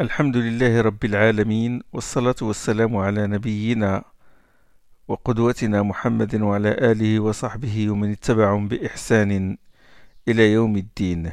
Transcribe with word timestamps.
الحمد 0.00 0.36
لله 0.36 0.80
رب 0.80 1.04
العالمين 1.04 1.82
والصلاة 1.92 2.34
والسلام 2.42 2.96
على 2.96 3.26
نبينا 3.26 4.04
وقدوتنا 5.08 5.82
محمد 5.82 6.34
وعلى 6.34 6.68
آله 6.68 7.20
وصحبه 7.20 7.90
ومن 7.90 8.12
اتبعهم 8.12 8.68
بإحسان 8.68 9.56
إلى 10.28 10.52
يوم 10.52 10.76
الدين. 10.76 11.32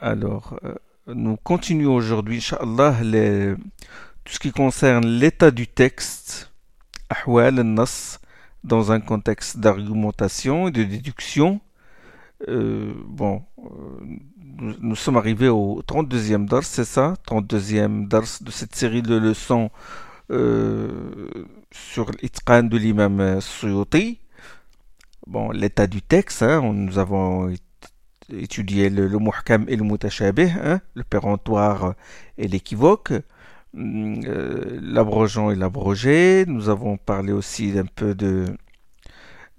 Alors, 0.00 0.56
euh, 0.62 0.74
nous 1.08 1.36
continuons 1.42 1.96
aujourd'hui, 1.96 2.36
Inch'Allah, 2.36 3.02
les, 3.02 3.56
tout 4.22 4.32
ce 4.32 4.38
qui 4.38 4.52
concerne 4.52 5.04
l'état 5.04 5.50
du 5.50 5.66
texte, 5.66 6.52
Ahwal 7.10 7.58
al-Nas, 7.58 8.20
dans 8.62 8.92
un 8.92 9.00
contexte 9.00 9.58
d'argumentation 9.58 10.68
et 10.68 10.70
de 10.70 10.84
déduction. 10.84 11.60
Euh, 12.48 12.92
bon, 13.06 13.42
euh, 13.58 14.70
nous, 14.80 14.96
sommes 14.96 15.16
arrivés 15.16 15.48
au 15.48 15.82
32e 15.86 16.46
dars, 16.46 16.64
c'est 16.64 16.84
ça? 16.84 17.14
32e 17.26 18.08
dars 18.08 18.24
de 18.40 18.50
cette 18.50 18.74
série 18.74 19.02
de 19.02 19.16
leçons 19.16 19.70
euh, 20.30 21.30
sur 21.70 22.10
l'itqan 22.22 22.64
de 22.64 22.76
l'imam 22.76 23.40
Suyuti. 23.40 24.20
Bon, 25.26 25.50
l'état 25.50 25.86
du 25.86 26.02
texte, 26.02 26.42
hein, 26.42 26.62
nous 26.72 26.98
avons 26.98 27.52
étudié 28.32 28.90
le, 28.90 29.08
le 29.08 29.18
et 29.68 29.76
le 29.76 29.84
mutashabih, 29.84 30.50
hein, 30.62 30.80
le 30.94 31.04
péremptoire 31.04 31.94
et 32.38 32.48
l'équivoque, 32.48 33.12
euh, 33.76 34.78
l'abrogeant 34.82 35.50
et 35.50 35.56
l'abrogé. 35.56 36.44
Nous 36.46 36.68
avons 36.68 36.96
parlé 36.96 37.32
aussi 37.32 37.78
un 37.78 37.86
peu 37.86 38.14
de 38.14 38.46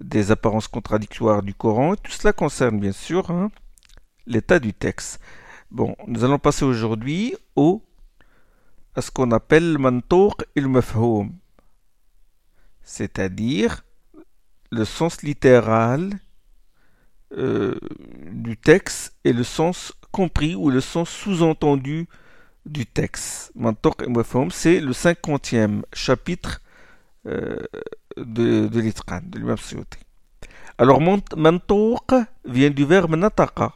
des 0.00 0.30
apparences 0.30 0.68
contradictoires 0.68 1.42
du 1.42 1.54
Coran. 1.54 1.96
Tout 1.96 2.12
cela 2.12 2.32
concerne 2.32 2.78
bien 2.78 2.92
sûr 2.92 3.30
hein, 3.30 3.50
l'état 4.26 4.58
du 4.58 4.72
texte. 4.72 5.20
Bon, 5.70 5.96
nous 6.06 6.24
allons 6.24 6.38
passer 6.38 6.64
aujourd'hui 6.64 7.34
au 7.56 7.82
à 8.94 9.02
ce 9.02 9.10
qu'on 9.10 9.30
appelle 9.30 9.72
le 9.72 9.78
mantour 9.78 10.36
et 10.56 10.60
le 10.60 10.68
mafhoum, 10.68 11.32
c'est-à-dire 12.82 13.84
le 14.70 14.84
sens 14.84 15.22
littéral 15.22 16.18
euh, 17.36 17.78
du 18.32 18.56
texte 18.56 19.14
et 19.24 19.32
le 19.32 19.44
sens 19.44 19.92
compris 20.10 20.54
ou 20.54 20.70
le 20.70 20.80
sens 20.80 21.10
sous-entendu 21.10 22.08
du 22.66 22.86
texte. 22.86 23.52
Mantour 23.54 23.96
et 24.04 24.08
mafhoum, 24.08 24.50
c'est 24.50 24.80
le 24.80 24.92
cinquantième 24.92 25.84
chapitre 25.92 26.60
euh, 27.28 27.56
de, 28.16 28.66
de 28.66 28.80
de 28.80 29.38
l'imam. 29.38 29.56
Alors, 30.78 31.00
mantour 31.36 32.04
vient 32.44 32.70
du 32.70 32.84
verbe 32.84 33.16
nataka. 33.16 33.72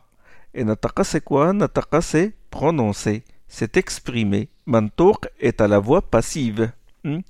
Et 0.55 0.65
nataka, 0.65 1.05
c'est 1.05 1.25
quoi? 1.25 1.53
Nataka, 1.53 2.01
c'est 2.01 2.35
prononcer, 2.51 3.25
c'est 3.49 3.77
exprimer. 3.77 4.49
Mantour 4.67 5.21
est 5.41 5.61
à 5.61 5.69
la 5.69 5.79
voix 5.79 6.03
passive. 6.03 6.71
Hmm? 7.05 7.21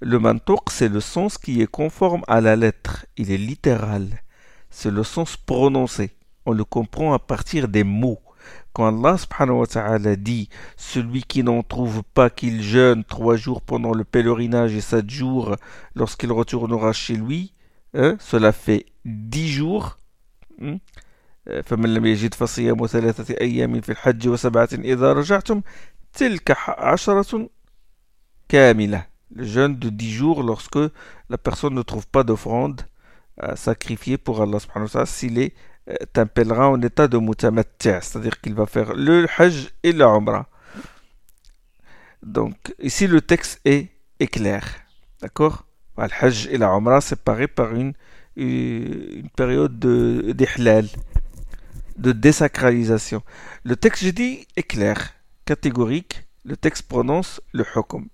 Le 0.00 0.18
mantour, 0.18 0.64
c'est 0.70 0.88
le 0.88 1.00
sens 1.00 1.38
qui 1.38 1.60
est 1.60 1.66
conforme 1.66 2.22
à 2.26 2.40
la 2.40 2.56
lettre. 2.56 3.06
Il 3.16 3.30
est 3.30 3.36
littéral. 3.36 4.06
C'est 4.70 4.90
le 4.90 5.02
sens 5.02 5.36
prononcé. 5.36 6.12
On 6.46 6.52
le 6.52 6.64
comprend 6.64 7.12
à 7.12 7.18
partir 7.18 7.68
des 7.68 7.84
mots. 7.84 8.20
Quand 8.73 8.87
Allah 8.87 9.17
subhanahu 9.17 9.59
wa 9.59 9.67
ta'ala 9.67 10.15
dit 10.15 10.49
Celui 10.77 11.23
qui 11.23 11.43
n'en 11.43 11.63
trouve 11.63 12.03
pas 12.13 12.29
qu'il 12.29 12.61
jeûne 12.61 13.03
trois 13.03 13.35
jours 13.35 13.61
pendant 13.61 13.93
le 13.93 14.03
pèlerinage 14.03 14.73
et 14.73 14.81
sept 14.81 15.09
jours 15.09 15.55
lorsqu'il 15.95 16.31
retournera 16.31 16.93
chez 16.93 17.15
lui, 17.15 17.53
hein, 17.93 18.17
cela 18.19 18.51
fait 18.51 18.85
dix 19.05 19.49
jours. 19.49 19.97
Hmm? 20.59 20.77
فمن 21.65 21.93
لم 21.93 22.05
يجد 22.05 22.33
فصيام 22.33 22.87
ثلاثة 22.87 23.35
أيام 23.41 23.81
في 23.81 23.91
الحج 23.91 24.27
وسبعة 24.27 24.69
إذا 24.73 25.13
رجعتم 25.13 25.61
تلك 26.13 26.57
عشرة 26.67 27.49
كاملة 28.49 29.05
le 29.35 29.43
jeûne 29.43 29.77
de 29.77 29.89
10 29.89 30.11
jours 30.11 30.43
lorsque 30.43 30.79
la 31.29 31.37
personne 31.37 31.73
ne 31.73 31.81
trouve 31.81 32.07
pas 32.07 32.23
d'offrande 32.23 32.81
à 33.37 33.55
sacrifier 33.55 34.17
pour 34.17 34.41
Allah 34.41 34.59
subhanahu 34.59 34.85
wa 34.85 34.91
ta'ala 34.91 35.05
s'il 35.05 35.39
est 35.39 35.53
un 36.16 36.58
en 36.58 36.82
état 36.82 37.08
de 37.08 37.18
mutamattia, 37.18 38.00
c'est-à-dire 38.00 38.40
qu'il 38.40 38.54
va 38.54 38.66
faire 38.66 38.94
le 38.94 39.26
hajj 39.38 39.68
et 39.82 39.92
la. 39.92 40.18
Donc 42.22 42.74
ici 42.80 43.06
le 43.06 43.20
texte 43.20 43.60
est, 43.64 43.88
est 44.18 44.26
clair, 44.26 44.64
d'accord 45.20 45.66
Le 45.96 46.08
hajj 46.20 46.48
et 46.50 46.58
la 46.58 47.00
séparés 47.00 47.48
par 47.48 47.74
une, 47.74 47.94
période 49.36 49.78
d'ihlal, 49.78 50.86
de, 50.86 50.90
de 51.96 52.12
désacralisation. 52.12 53.22
Le 53.64 53.76
texte, 53.76 54.04
je 54.04 54.10
dis, 54.10 54.46
est 54.56 54.62
clair, 54.62 55.14
catégorique. 55.44 56.24
Le 56.44 56.56
texte 56.56 56.88
prononce 56.88 57.40
le 57.52 57.64
hukum. 57.76 58.08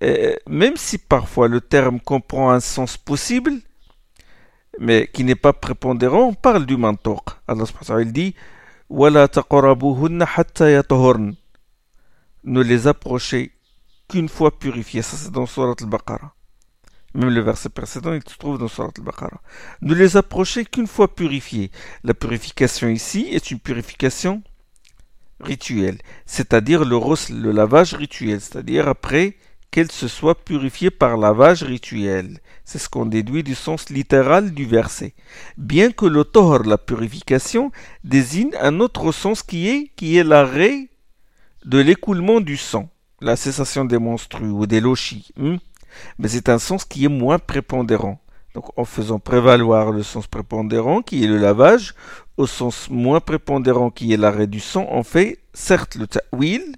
Et 0.00 0.38
même 0.48 0.76
si 0.76 0.98
parfois 0.98 1.46
le 1.46 1.60
terme 1.60 2.00
comprend 2.00 2.50
un 2.50 2.60
sens 2.60 2.96
possible, 2.96 3.52
mais 4.80 5.10
qui 5.12 5.24
n'est 5.24 5.34
pas 5.36 5.52
prépondérant, 5.52 6.28
on 6.28 6.34
parle 6.34 6.64
du 6.64 6.78
mantoq. 6.78 7.20
Allah 7.46 7.64
il 8.00 8.12
dit 8.12 8.34
Ne 12.44 12.60
les 12.62 12.86
approchez 12.88 13.52
qu'une 14.08 14.28
fois 14.30 14.58
purifiés. 14.58 15.02
Ça, 15.02 15.18
c'est 15.18 15.30
dans 15.30 15.44
Surat 15.44 15.74
al-Baqarah. 15.78 16.34
Même 17.14 17.28
le 17.28 17.40
verset 17.42 17.68
précédent, 17.68 18.14
il 18.14 18.22
se 18.26 18.38
trouve 18.38 18.56
dans 18.56 18.68
Surat 18.68 18.90
al-Baqarah. 18.96 19.42
Ne 19.82 19.92
les 19.94 20.16
approchez 20.16 20.64
qu'une 20.64 20.86
fois 20.86 21.14
purifiés. 21.14 21.70
La 22.02 22.14
purification 22.14 22.88
ici 22.88 23.28
est 23.30 23.50
une 23.50 23.60
purification 23.60 24.42
rituelle, 25.40 25.98
c'est-à-dire 26.26 26.84
le, 26.84 26.98
le 27.34 27.52
lavage 27.52 27.94
rituel, 27.94 28.40
c'est-à-dire 28.40 28.88
après 28.88 29.36
qu'elle 29.70 29.90
se 29.90 30.08
soit 30.08 30.44
purifiée 30.44 30.90
par 30.90 31.16
lavage 31.16 31.62
rituel. 31.62 32.40
C'est 32.64 32.78
ce 32.78 32.88
qu'on 32.88 33.06
déduit 33.06 33.42
du 33.42 33.54
sens 33.54 33.90
littéral 33.90 34.52
du 34.52 34.64
verset. 34.64 35.14
Bien 35.56 35.90
que 35.92 36.06
le 36.06 36.24
la 36.64 36.78
purification, 36.78 37.70
désigne 38.04 38.52
un 38.60 38.80
autre 38.80 39.12
sens 39.12 39.42
qui 39.42 39.68
est, 39.68 39.90
qui 39.96 40.16
est 40.16 40.24
l'arrêt 40.24 40.88
de 41.64 41.78
l'écoulement 41.78 42.40
du 42.40 42.56
sang, 42.56 42.88
la 43.20 43.36
cessation 43.36 43.84
des 43.84 43.98
menstrues 43.98 44.50
ou 44.50 44.66
des 44.66 44.80
lochis. 44.80 45.30
Hmm? 45.36 45.56
Mais 46.18 46.28
c'est 46.28 46.48
un 46.48 46.58
sens 46.58 46.84
qui 46.84 47.04
est 47.04 47.08
moins 47.08 47.38
prépondérant. 47.38 48.20
Donc 48.54 48.76
en 48.76 48.84
faisant 48.84 49.20
prévaloir 49.20 49.92
le 49.92 50.02
sens 50.02 50.26
prépondérant 50.26 51.02
qui 51.02 51.22
est 51.22 51.28
le 51.28 51.38
lavage, 51.38 51.94
au 52.36 52.46
sens 52.46 52.88
moins 52.90 53.20
prépondérant 53.20 53.90
qui 53.90 54.12
est 54.12 54.16
l'arrêt 54.16 54.48
du 54.48 54.60
sang, 54.60 54.86
on 54.90 55.04
fait 55.04 55.38
certes 55.52 55.94
le 55.94 56.06
ta'wil, 56.06 56.74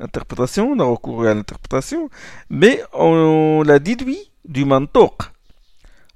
interprétation, 0.00 0.72
on 0.72 0.80
a 0.80 0.84
recouru 0.84 1.28
à 1.28 1.34
l'interprétation, 1.34 2.10
mais 2.50 2.82
on, 2.92 3.62
l'a 3.62 3.78
déduit 3.78 4.30
du 4.44 4.64
mantoq. 4.64 5.14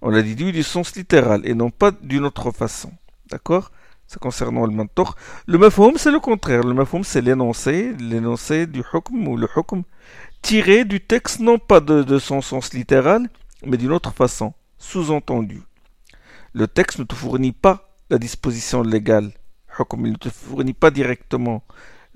On 0.02 0.10
l'a 0.10 0.22
déduit 0.22 0.52
du 0.52 0.62
sens 0.62 0.94
littéral 0.96 1.42
et 1.44 1.54
non 1.54 1.70
pas 1.70 1.90
d'une 1.90 2.24
autre 2.24 2.50
façon. 2.50 2.92
D'accord? 3.30 3.70
C'est 4.06 4.18
concernant 4.18 4.66
le 4.66 4.72
mantoq. 4.72 5.08
Le 5.46 5.58
mafhoum, 5.58 5.94
c'est 5.96 6.10
le 6.10 6.20
contraire. 6.20 6.62
Le 6.62 6.74
mafhoum, 6.74 7.04
c'est 7.04 7.20
l'énoncé, 7.20 7.94
l'énoncé 7.98 8.66
du 8.66 8.80
hukm 8.80 9.28
ou 9.28 9.36
le 9.36 9.48
hukm 9.56 9.82
tiré 10.42 10.84
du 10.84 11.00
texte, 11.00 11.40
non 11.40 11.58
pas 11.58 11.80
de, 11.80 12.02
de 12.02 12.18
son 12.18 12.40
sens 12.40 12.72
littéral, 12.72 13.28
mais 13.64 13.76
d'une 13.76 13.92
autre 13.92 14.12
façon, 14.12 14.54
sous-entendu. 14.78 15.62
Le 16.54 16.66
texte 16.66 16.98
ne 16.98 17.04
te 17.04 17.14
fournit 17.14 17.52
pas 17.52 17.90
la 18.08 18.18
disposition 18.18 18.82
légale. 18.82 19.32
Hukm, 19.78 20.06
il 20.06 20.12
ne 20.12 20.16
te 20.16 20.30
fournit 20.30 20.72
pas 20.72 20.90
directement 20.90 21.62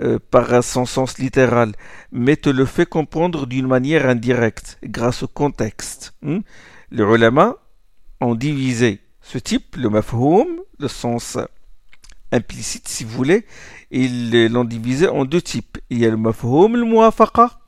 euh, 0.00 0.18
par 0.30 0.64
son 0.64 0.86
sens 0.86 1.18
littéral, 1.18 1.72
mais 2.10 2.36
te 2.36 2.50
le 2.50 2.66
fait 2.66 2.86
comprendre 2.86 3.46
d'une 3.46 3.68
manière 3.68 4.08
indirecte, 4.08 4.78
grâce 4.82 5.22
au 5.22 5.28
contexte. 5.28 6.14
Hmm? 6.22 6.40
Les 6.90 7.04
ulama 7.04 7.56
ont 8.20 8.34
divisé 8.34 9.00
ce 9.20 9.38
type, 9.38 9.76
le 9.76 9.88
mafhoum, 9.88 10.48
le 10.78 10.88
sens 10.88 11.38
implicite 12.32 12.88
si 12.88 13.04
vous 13.04 13.16
voulez, 13.16 13.46
ils 13.90 14.48
l'ont 14.48 14.64
divisé 14.64 15.08
en 15.08 15.24
deux 15.24 15.40
types. 15.40 15.78
Il 15.90 15.98
y 15.98 16.06
a 16.06 16.10
le 16.10 16.16
mafhoum, 16.16 16.76
le 16.76 16.84
muafaqa, 16.84 17.60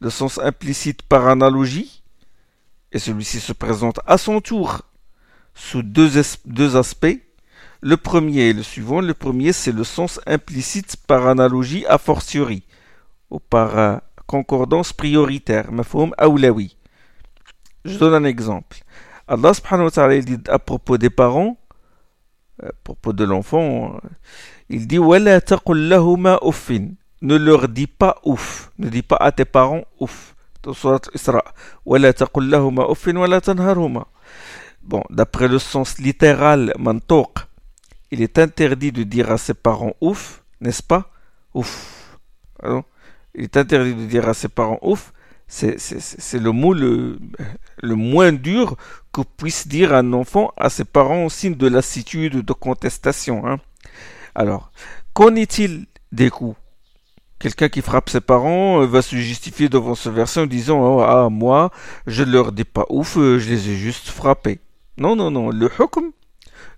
le 0.00 0.10
sens 0.10 0.38
implicite 0.38 1.02
par 1.02 1.28
analogie, 1.28 2.02
et 2.90 2.98
celui-ci 2.98 3.40
se 3.40 3.52
présente 3.52 4.00
à 4.06 4.18
son 4.18 4.40
tour 4.40 4.82
sous 5.54 5.82
deux 5.82 6.76
aspects. 6.76 7.18
Le 7.86 7.96
premier 7.96 8.48
et 8.48 8.52
le 8.52 8.64
suivant. 8.64 9.00
Le 9.00 9.14
premier, 9.14 9.52
c'est 9.52 9.70
le 9.70 9.84
sens 9.84 10.18
implicite 10.26 10.96
par 11.06 11.28
analogie 11.28 11.86
a 11.86 11.98
fortiori 11.98 12.64
ou 13.30 13.38
par 13.38 13.78
euh, 13.78 13.96
concordance 14.26 14.92
prioritaire. 14.92 15.70
Je 17.84 17.96
donne 17.96 18.14
un 18.14 18.24
exemple. 18.24 18.78
Allah 19.28 19.54
subhanahu 19.54 19.84
wa 19.84 19.90
ta'ala 19.92 20.18
dit 20.18 20.38
à 20.48 20.58
propos 20.58 20.98
des 20.98 21.10
parents, 21.10 21.58
euh, 22.60 22.70
à 22.70 22.72
propos 22.82 23.12
de 23.12 23.22
l'enfant, 23.22 23.94
euh, 23.94 23.98
il 24.68 24.88
dit 24.88 24.98
Ne 24.98 25.28
leur 27.36 27.68
dis 27.68 27.86
pas 27.86 28.16
ouf. 28.24 28.72
Ne 28.80 28.88
dis 28.88 29.02
pas 29.02 29.18
à 29.20 29.30
tes 29.30 29.44
parents 29.44 29.84
ouf. 30.00 30.34
Bon, 34.82 35.04
d'après 35.10 35.46
le 35.46 35.60
sens 35.60 35.98
littéral, 35.98 36.72
mantoq, 36.80 37.45
il 38.10 38.22
est 38.22 38.38
interdit 38.38 38.92
de 38.92 39.02
dire 39.02 39.30
à 39.30 39.38
ses 39.38 39.54
parents 39.54 39.94
ouf, 40.00 40.42
n'est-ce 40.60 40.82
pas? 40.82 41.10
Ouf. 41.54 42.18
il 43.34 43.44
est 43.44 43.56
interdit 43.56 43.94
de 43.94 44.06
dire 44.06 44.28
à 44.28 44.34
ses 44.34 44.48
parents 44.48 44.78
ouf. 44.82 45.12
C'est 45.48 45.76
le 46.34 46.50
mot 46.50 46.74
le, 46.74 47.18
le 47.82 47.94
moins 47.94 48.32
dur 48.32 48.76
que 49.12 49.20
puisse 49.22 49.68
dire 49.68 49.94
un 49.94 50.12
enfant 50.12 50.52
à 50.56 50.70
ses 50.70 50.84
parents 50.84 51.26
en 51.26 51.28
signe 51.28 51.54
de 51.54 51.68
lassitude, 51.68 52.44
de 52.44 52.52
contestation. 52.52 53.46
Hein. 53.46 53.58
Alors, 54.34 54.72
qu'en 55.14 55.34
est-il 55.34 55.86
des 56.12 56.30
coups? 56.30 56.56
Quelqu'un 57.38 57.68
qui 57.68 57.82
frappe 57.82 58.08
ses 58.08 58.20
parents 58.20 58.82
euh, 58.82 58.86
va 58.86 59.02
se 59.02 59.14
justifier 59.16 59.68
devant 59.68 59.94
ce 59.94 60.08
verset 60.08 60.40
en 60.40 60.46
disant 60.46 61.00
Ah, 61.00 61.28
moi, 61.30 61.70
je 62.06 62.22
ne 62.22 62.32
leur 62.32 62.52
dis 62.52 62.64
pas 62.64 62.86
ouf, 62.88 63.18
euh, 63.18 63.38
je 63.38 63.50
les 63.50 63.68
ai 63.68 63.76
juste 63.76 64.08
frappés. 64.08 64.58
Non, 64.96 65.16
non, 65.16 65.30
non, 65.30 65.50
le 65.50 65.70
hukm, 65.78 66.12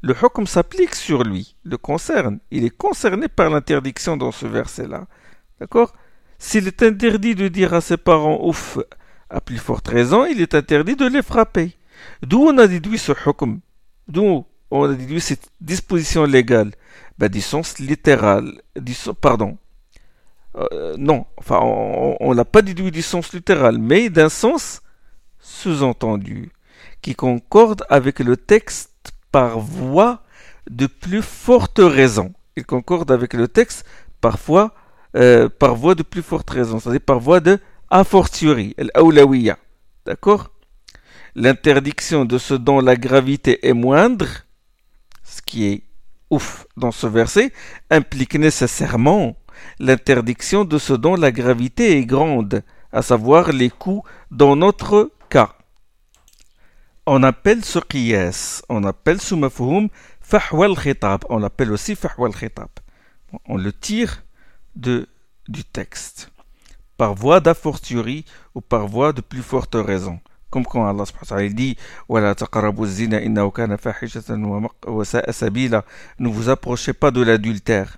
le 0.02 0.14
hukm 0.14 0.46
s'applique 0.46 0.94
sur 0.94 1.24
lui, 1.24 1.56
le 1.64 1.76
concerne. 1.76 2.38
Il 2.50 2.64
est 2.64 2.76
concerné 2.76 3.28
par 3.28 3.50
l'interdiction 3.50 4.16
dans 4.16 4.32
ce 4.32 4.46
verset-là. 4.46 5.06
D'accord? 5.60 5.92
S'il 6.38 6.68
est 6.68 6.82
interdit 6.82 7.34
de 7.34 7.48
dire 7.48 7.74
à 7.74 7.80
ses 7.80 7.96
parents 7.96 8.38
ouf 8.42 8.78
à 9.28 9.40
plus 9.40 9.58
forte 9.58 9.88
raison, 9.88 10.24
il 10.24 10.40
est 10.40 10.54
interdit 10.54 10.94
de 10.96 11.06
les 11.06 11.22
frapper. 11.22 11.76
D'où 12.22 12.44
on 12.44 12.58
a 12.58 12.68
déduit 12.68 12.98
ce 12.98 13.12
hukm? 13.12 13.60
D'où 14.06 14.46
on 14.70 14.84
a 14.84 14.94
déduit 14.94 15.20
cette 15.20 15.50
disposition 15.60 16.24
légale? 16.24 16.72
Ben, 17.18 17.28
Du 17.28 17.40
sens 17.40 17.78
littéral. 17.80 18.62
Du, 18.76 18.94
pardon, 19.20 19.58
euh, 20.56 20.94
non, 20.96 21.26
enfin, 21.36 21.58
on 21.62 22.34
n'a 22.34 22.44
pas 22.44 22.62
déduit 22.62 22.92
du 22.92 23.02
sens 23.02 23.32
littéral, 23.32 23.78
mais 23.78 24.08
d'un 24.08 24.28
sens 24.28 24.80
sous-entendu, 25.40 26.50
qui 27.02 27.14
concorde 27.14 27.84
avec 27.88 28.20
le 28.20 28.36
texte 28.36 28.92
par 29.32 29.58
voie 29.58 30.22
de 30.70 30.86
plus 30.86 31.22
forte 31.22 31.80
raison. 31.82 32.32
Il 32.56 32.64
concorde 32.64 33.10
avec 33.10 33.34
le 33.34 33.48
texte 33.48 33.84
parfois 34.20 34.75
euh, 35.16 35.48
par 35.48 35.75
voie 35.75 35.94
de 35.94 36.02
plus 36.02 36.22
forte 36.22 36.50
raison, 36.50 36.78
c'est-à-dire 36.78 37.00
par 37.00 37.20
voie 37.20 37.40
de 37.40 37.58
a 37.90 38.04
fortiori, 38.04 38.76
D'accord? 40.04 40.50
L'interdiction 41.34 42.25
de 42.25 42.36
ce 42.36 42.54
dont 42.54 42.80
la 42.80 42.96
gravité 42.96 43.66
est 43.66 43.72
moindre, 43.72 44.26
ce 45.25 45.40
qui 45.40 45.66
est 45.66 45.82
ouf 46.30 46.66
dans 46.76 46.90
ce 46.90 47.06
verset, 47.06 47.52
implique 47.90 48.34
nécessairement 48.34 49.36
l'interdiction 49.78 50.64
de 50.64 50.78
ce 50.78 50.92
dont 50.92 51.16
la 51.16 51.32
gravité 51.32 51.98
est 51.98 52.04
grande, 52.04 52.62
à 52.92 53.02
savoir 53.02 53.52
les 53.52 53.70
coups 53.70 54.08
dans 54.30 54.56
notre. 54.56 55.10
On 57.10 57.22
appelle 57.22 57.64
ce 57.64 57.78
qiyas, 57.78 58.60
on 58.69 58.84
appelle 58.84 59.19
ce 59.19 59.34
mafhum 59.34 59.88
fahwa 60.20 60.76
khitab 60.76 61.25
on 61.31 61.38
l'appelle 61.38 61.72
aussi 61.72 61.96
fahwa 61.96 62.28
khitab 62.31 62.69
On 63.46 63.56
le 63.56 63.72
tire 63.72 64.25
de, 64.76 65.08
du 65.49 65.64
texte, 65.64 66.31
par 66.99 67.14
voie 67.14 67.40
d'affortiori 67.40 68.26
ou 68.55 68.60
par 68.60 68.87
voie 68.87 69.14
de 69.14 69.22
plus 69.22 69.40
forte 69.40 69.75
raison. 69.75 70.20
Comme 70.50 70.66
quand 70.66 70.87
Allah 70.87 71.05
dit 71.49 71.78
Ne 76.19 76.28
vous 76.28 76.49
approchez 76.50 76.93
pas 76.93 77.11
de 77.11 77.22
l'adultère. 77.22 77.96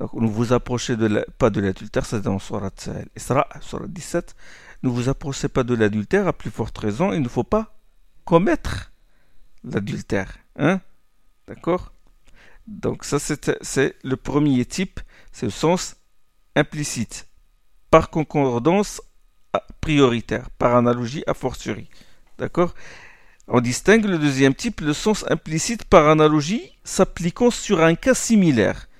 Donc, 0.00 0.14
ne 0.14 0.26
vous 0.26 0.54
approchez 0.54 0.96
pas 1.36 1.50
de 1.50 1.60
l'adultère, 1.60 2.06
c'est 2.06 2.22
dans 2.22 2.38
Surat 2.38 2.70
Isra, 3.14 3.46
Surat 3.60 3.86
17. 3.86 4.34
Ne 4.84 4.88
vous 4.88 5.10
approchez 5.10 5.48
pas 5.48 5.64
de 5.64 5.74
l'adultère, 5.74 6.26
à 6.26 6.32
plus 6.32 6.50
forte 6.50 6.78
raison, 6.78 7.12
il 7.12 7.20
ne 7.20 7.28
faut 7.28 7.44
pas 7.44 7.74
commettre 8.28 8.92
l'adultère. 9.64 10.36
Hein 10.56 10.82
D'accord? 11.46 11.94
Donc, 12.66 13.04
ça, 13.04 13.18
c'est 13.18 13.96
le 14.02 14.16
premier 14.16 14.66
type, 14.66 15.00
c'est 15.32 15.46
le 15.46 15.50
sens 15.50 15.96
implicite. 16.54 17.26
Par 17.90 18.10
concordance 18.10 19.00
prioritaire, 19.80 20.50
par 20.58 20.76
analogie 20.76 21.24
a 21.26 21.32
fortiori. 21.32 21.88
D'accord? 22.36 22.74
On 23.46 23.62
distingue 23.62 24.04
le 24.04 24.18
deuxième 24.18 24.54
type, 24.54 24.82
le 24.82 24.92
sens 24.92 25.24
implicite 25.30 25.84
par 25.84 26.06
analogie, 26.08 26.76
s'appliquant 26.84 27.50
sur 27.50 27.82
un 27.82 27.94
cas 27.94 28.12
similaire. 28.12 28.90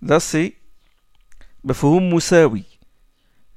Là, 0.00 0.20
c'est 0.20 0.54
musawi 1.64 2.69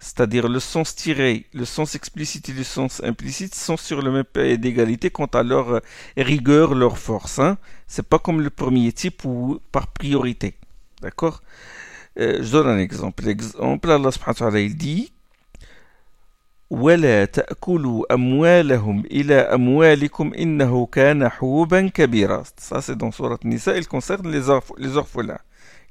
C'est-à-dire 0.02 0.48
le 0.48 0.60
sens 0.60 0.94
tiré, 0.94 1.46
le 1.52 1.64
sens 1.64 1.96
explicite 1.96 2.48
et 2.48 2.52
le 2.52 2.62
sens 2.62 3.02
implicite 3.02 3.54
sont 3.54 3.76
sur 3.76 4.00
le 4.00 4.12
même 4.12 4.24
pied 4.24 4.56
d'égalité 4.56 5.10
quant 5.10 5.26
à 5.26 5.42
leur 5.42 5.70
euh, 5.70 5.80
rigueur, 6.16 6.74
leur 6.74 6.98
force. 6.98 7.40
Hein. 7.40 7.58
C'est 7.88 8.06
pas 8.06 8.20
comme 8.20 8.40
le 8.40 8.50
premier 8.50 8.92
type 8.92 9.24
ou 9.24 9.60
par 9.72 9.88
priorité. 9.88 10.54
D'accord 11.02 11.42
euh, 12.18 12.38
Je 12.42 12.52
donne 12.52 12.68
un 12.68 12.78
exemple. 12.78 13.24
L'exemple, 13.24 13.90
Allah 13.90 14.12
subhanahu 14.12 14.34
wa 14.40 14.50
ta'ala, 14.50 14.60
il 14.60 14.76
dit 14.76 15.12
ولا 16.70 17.24
تأكلوا 17.24 18.14
أموالهم 18.14 19.04
إلى 19.04 19.34
أموالكم 19.34 20.34
إنه 20.34 20.86
كان 20.86 21.28
حوبا 21.28 21.88
كبيرا. 21.88 22.42
Ça 22.58 22.82
c'est 22.82 22.96
dans 22.96 23.10
Surat 23.10 23.38
Nisa, 23.44 23.76
il 23.76 23.88
concerne 23.88 24.30
les, 24.30 24.52
les 24.76 24.96
orphelins. 24.96 25.38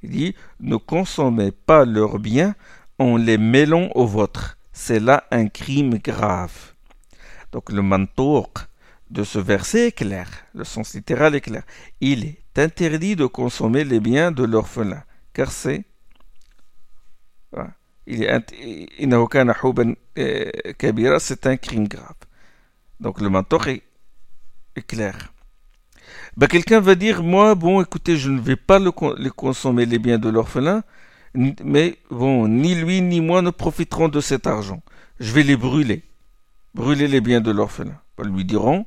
Il 0.04 0.10
dit 0.12 0.36
Ne 0.60 0.76
consommez 0.76 1.52
pas 1.52 1.84
leurs 1.84 2.20
biens 2.20 2.54
en 2.99 3.17
les 3.17 3.39
mêlant 3.39 3.89
aux 3.95 4.07
vôtres. 4.07 4.59
C'est 4.73 5.01
là 5.01 5.25
un 5.31 5.49
crime 5.49 5.99
grave. 5.99 6.73
Donc 7.53 7.71
le 7.71 7.83
mantour 7.83 8.51
de 9.11 9.25
ce 9.25 9.39
verset 9.39 9.89
est 9.89 9.93
clair. 9.93 10.29
Le 10.55 10.65
sens 10.65 10.95
littéral 10.95 11.35
est 11.35 11.41
clair. 11.41 11.63
Il 12.01 12.25
est 12.25 12.59
interdit 12.59 13.17
de 13.17 13.27
consommer 13.27 13.85
les 13.85 14.01
biens 14.01 14.33
de 14.33 14.45
l'orphelin. 14.45 15.03
Car 15.33 15.51
c'est. 15.53 15.85
Il 18.07 18.25
est 18.25 18.31
euh, 20.19 21.19
c'est 21.19 21.47
un 21.47 21.57
crime 21.57 21.87
grave. 21.89 22.17
Donc 23.01 23.21
le 23.21 23.29
mantour 23.29 23.69
est 23.69 23.83
clair. 24.87 25.33
Bah, 26.37 26.47
quelqu'un 26.47 26.81
va 26.81 26.95
dire, 26.95 27.23
moi, 27.23 27.55
bon, 27.55 27.83
écoutez, 27.83 28.17
je 28.17 28.31
ne 28.31 28.41
vais 28.41 28.57
pas 28.57 28.79
le, 28.79 28.91
consommer 29.31 29.85
les 29.85 29.99
biens 29.99 30.19
de 30.19 30.31
l'orphelin, 30.31 30.83
mais 31.35 31.99
bon, 32.11 32.49
ni 32.49 32.75
lui 32.75 33.01
ni 33.01 33.21
moi 33.21 33.43
ne 33.43 33.51
profiterons 33.51 34.09
de 34.09 34.21
cet 34.21 34.47
argent. 34.47 34.83
Je 35.19 35.33
vais 35.33 35.43
les 35.43 35.57
brûler. 35.57 36.05
Brûler 36.75 37.09
les 37.09 37.21
biens 37.21 37.41
de 37.41 37.51
l'orphelin. 37.51 37.99
Ils 38.19 38.31
lui 38.31 38.45
diront, 38.45 38.87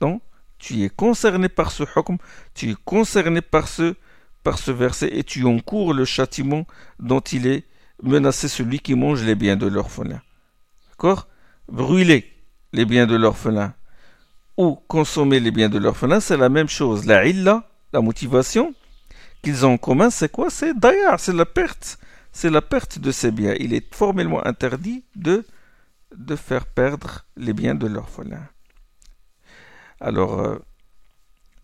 non, 0.00 0.20
tu 0.58 0.82
es 0.82 0.88
concerné 0.88 1.48
par 1.48 1.70
ce 1.70 1.82
hukm, 1.82 2.18
tu 2.54 2.70
es 2.70 2.76
concerné 2.84 3.40
par 3.40 3.68
ce, 3.68 3.94
par 4.42 4.58
ce 4.58 4.70
verset 4.70 5.10
et 5.16 5.24
tu 5.24 5.44
encours 5.44 5.94
le 5.94 6.04
châtiment 6.04 6.66
dont 6.98 7.20
il 7.20 7.46
est 7.46 7.64
menacé 8.02 8.48
celui 8.48 8.80
qui 8.80 8.94
mange 8.94 9.22
les 9.22 9.34
biens 9.34 9.56
de 9.56 9.66
l'orphelin. 9.66 10.20
D'accord? 10.90 11.28
Brûler 11.68 12.30
les 12.72 12.84
biens 12.84 13.06
de 13.06 13.16
l'orphelin 13.16 13.74
ou 14.56 14.74
consommer 14.88 15.40
les 15.40 15.50
biens 15.50 15.68
de 15.68 15.78
l'orphelin, 15.78 16.20
c'est 16.20 16.36
la 16.36 16.48
même 16.48 16.68
chose. 16.68 17.06
La 17.06 17.26
illa, 17.26 17.68
la 17.92 18.00
motivation 18.00 18.74
qu'ils 19.42 19.66
ont 19.66 19.74
en 19.74 19.78
commun, 19.78 20.10
c'est 20.10 20.30
quoi? 20.30 20.50
C'est 20.50 20.78
d'ailleurs, 20.78 21.20
c'est 21.20 21.32
la 21.32 21.46
perte. 21.46 21.98
C'est 22.32 22.50
la 22.50 22.62
perte 22.62 22.98
de 22.98 23.10
ces 23.10 23.30
biens. 23.30 23.54
Il 23.58 23.74
est 23.74 23.94
formellement 23.94 24.44
interdit 24.46 25.04
de, 25.16 25.44
faire 26.36 26.66
perdre 26.66 27.26
les 27.36 27.52
biens 27.52 27.74
de 27.74 27.86
l'orphelin. 27.86 28.48
Alors, 30.00 30.40
euh, 30.40 30.58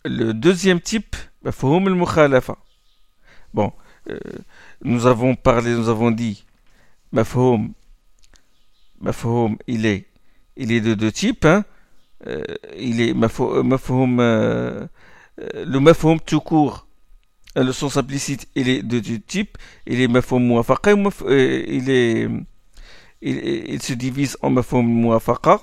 le 0.05 0.33
deuxième 0.35 0.81
type, 0.81 1.17
Bon, 3.55 3.73
euh, 4.11 4.19
nous 4.83 5.07
avons 5.07 5.35
parlé, 5.35 5.75
nous 5.75 5.89
avons 5.89 6.11
dit, 6.11 6.45
mafhum, 7.13 7.73
mafhum, 9.01 9.57
il 9.67 9.87
est, 9.87 10.07
il 10.57 10.73
est 10.73 10.81
de 10.81 10.95
deux 10.95 11.13
types, 11.13 11.45
hein, 11.45 11.65
euh, 12.27 12.43
il 12.77 13.01
est 13.01 13.15
euh, 13.15 14.87
le 15.39 15.79
mafhum 15.79 16.21
tout 16.21 16.41
court, 16.41 16.88
le 17.57 17.73
sens 17.73 17.97
implicite, 17.97 18.49
il 18.55 18.69
est 18.69 18.83
de 18.83 19.01
deux 19.01 19.19
types. 19.19 19.59
Il 19.87 20.01
est 20.01 20.09
mafhum 20.09 20.43
muafaqa, 20.45 20.93
il 20.93 21.91
est, 21.91 22.29
il, 23.21 23.83
se 23.83 23.93
divise 23.95 24.37
en 24.43 24.51
mafhum 24.51 24.87
muafaqa 24.87 25.61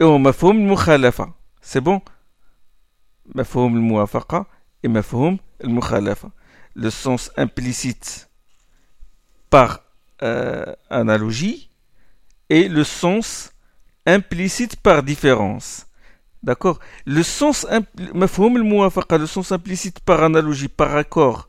et 0.00 0.04
en 0.04 0.18
mafhum 0.18 0.56
mukhalafa. 0.58 1.34
C'est 1.60 1.80
bon? 1.80 2.00
Mafhum 3.34 3.78
muafaqa 3.80 4.46
et 4.82 4.88
mafhum 4.88 5.38
mukhalafa. 5.64 6.30
Le 6.74 6.90
sens 6.90 7.30
implicite 7.36 8.30
par 9.50 9.84
analogie 10.90 11.70
et 12.50 12.68
le 12.68 12.84
sens 12.84 13.52
implicite 14.06 14.76
par 14.76 15.02
différence. 15.02 15.87
D'accord 16.42 16.78
Le 17.04 17.22
sens, 17.22 17.66
le 17.70 19.26
sens 19.26 19.52
implicite 19.52 20.00
par 20.00 20.22
analogie, 20.22 20.68
par 20.68 20.96
accord, 20.96 21.48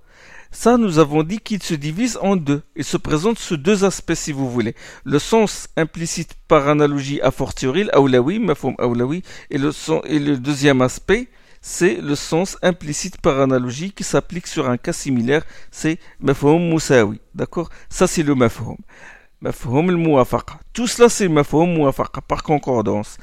ça 0.52 0.78
nous 0.78 0.98
avons 0.98 1.22
dit 1.22 1.40
qu'il 1.40 1.62
se 1.62 1.76
divise 1.76 2.18
en 2.22 2.36
deux. 2.36 2.64
Il 2.76 2.84
se 2.84 2.98
présente 2.98 3.38
sous 3.38 3.58
deux 3.58 3.86
aspects 3.86 4.16
si 4.16 4.32
vous 4.32 4.50
voulez. 4.50 4.76
Le 5.04 5.20
sens 5.20 5.68
implicite 5.78 6.34
par 6.48 6.68
analogie 6.68 7.22
a 7.22 7.30
fortiori, 7.32 7.88
aoulawi, 7.94 8.40
mafhum 8.40 8.74
aoulawi, 8.80 9.24
et 9.52 9.60
le, 9.60 9.72
et 10.06 10.20
le 10.20 10.38
deuxième 10.38 10.82
aspect, 10.82 11.30
c'est 11.62 11.96
le 12.02 12.16
sens 12.16 12.58
implicite 12.64 13.22
par 13.22 13.40
analogie 13.40 13.92
qui 13.92 14.04
s'applique 14.04 14.48
sur 14.48 14.70
un 14.70 14.78
cas 14.78 14.94
similaire, 14.94 15.44
c'est 15.72 16.00
mafhum 16.20 16.70
moussaoui. 16.70 17.22
D'accord? 17.36 17.70
Ça, 17.90 18.08
c'est 18.08 18.24
le 18.24 18.34
mafhum. 18.34 18.78
Mafhum 19.42 19.90
al-muwafaqa. 19.90 20.60
Tout 20.74 20.88
cela, 20.88 21.10
c'est 21.10 21.28
mafhum 21.28 21.72
muwafaqa 21.74 22.22
par 22.22 22.42
concordance. 22.42 23.18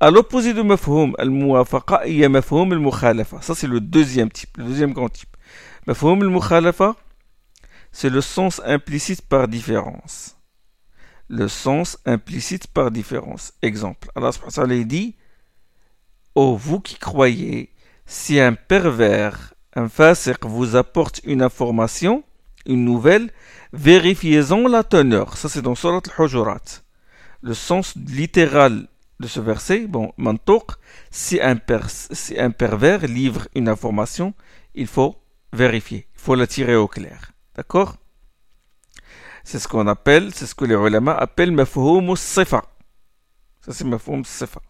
À 0.00 0.10
l'opposé 0.10 0.54
de 0.54 0.62
mafhum 0.62 1.14
al-muwafaqa, 1.18 2.06
il 2.06 2.16
y 2.16 2.24
a 2.24 2.28
mafhum 2.28 2.72
al-mukhalafa. 2.72 3.40
Ça, 3.42 3.54
c'est 3.54 3.68
le 3.68 3.80
deuxième 3.80 4.30
type, 4.30 4.56
le 4.58 4.64
deuxième 4.64 4.92
grand 4.92 5.08
type. 5.08 5.36
Mafhum 5.86 6.20
al-mukhalafa, 6.22 6.96
c'est 7.92 8.10
le 8.10 8.20
sens 8.20 8.60
implicite 8.64 9.22
par 9.22 9.46
différence. 9.46 10.36
Le 11.28 11.48
sens 11.48 11.98
implicite 12.04 12.66
par 12.66 12.90
différence. 12.90 13.52
Exemple. 13.62 14.08
Allah 14.16 14.30
dit 14.84 15.14
Ô 16.34 16.56
vous 16.56 16.80
qui 16.80 16.96
croyez, 16.96 17.70
si 18.04 18.40
un 18.40 18.54
pervers, 18.54 19.54
un 19.74 19.88
fasiq 19.88 20.44
vous 20.44 20.74
apporte 20.74 21.20
une 21.24 21.40
information, 21.40 22.24
une 22.66 22.84
nouvelle, 22.84 23.30
vérifiez-en 23.72 24.66
la 24.66 24.82
teneur. 24.82 25.36
Ça, 25.36 25.48
c'est 25.48 25.62
dans 25.62 25.76
Surat 25.76 26.00
al-Hujurat. 26.18 26.82
Le 27.42 27.54
sens 27.54 27.94
littéral 27.94 28.88
de 29.24 29.28
ce 29.28 29.40
verset, 29.40 29.86
bon, 29.86 30.12
mantouk, 30.18 30.72
si 31.10 31.40
un, 31.40 31.58
si 31.88 32.38
un 32.38 32.50
pervers 32.50 33.06
livre 33.06 33.48
une 33.54 33.70
information, 33.70 34.34
il 34.74 34.86
faut 34.86 35.16
vérifier, 35.50 36.06
il 36.14 36.20
faut 36.20 36.34
la 36.34 36.46
tirer 36.46 36.76
au 36.76 36.88
clair. 36.88 37.32
D'accord? 37.56 37.96
C'est 39.42 39.58
ce 39.58 39.66
qu'on 39.66 39.86
appelle, 39.86 40.34
c'est 40.34 40.44
ce 40.44 40.54
que 40.54 40.66
les 40.66 40.74
ulama 40.74 41.12
appellent 41.14 41.52
mafhum 41.52 42.14
sifa. 42.16 42.62
Ça, 43.62 43.72
c'est 43.72 43.84
mafhum 43.84 44.24
sifa. 44.26 44.60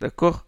D'accord? 0.00 0.46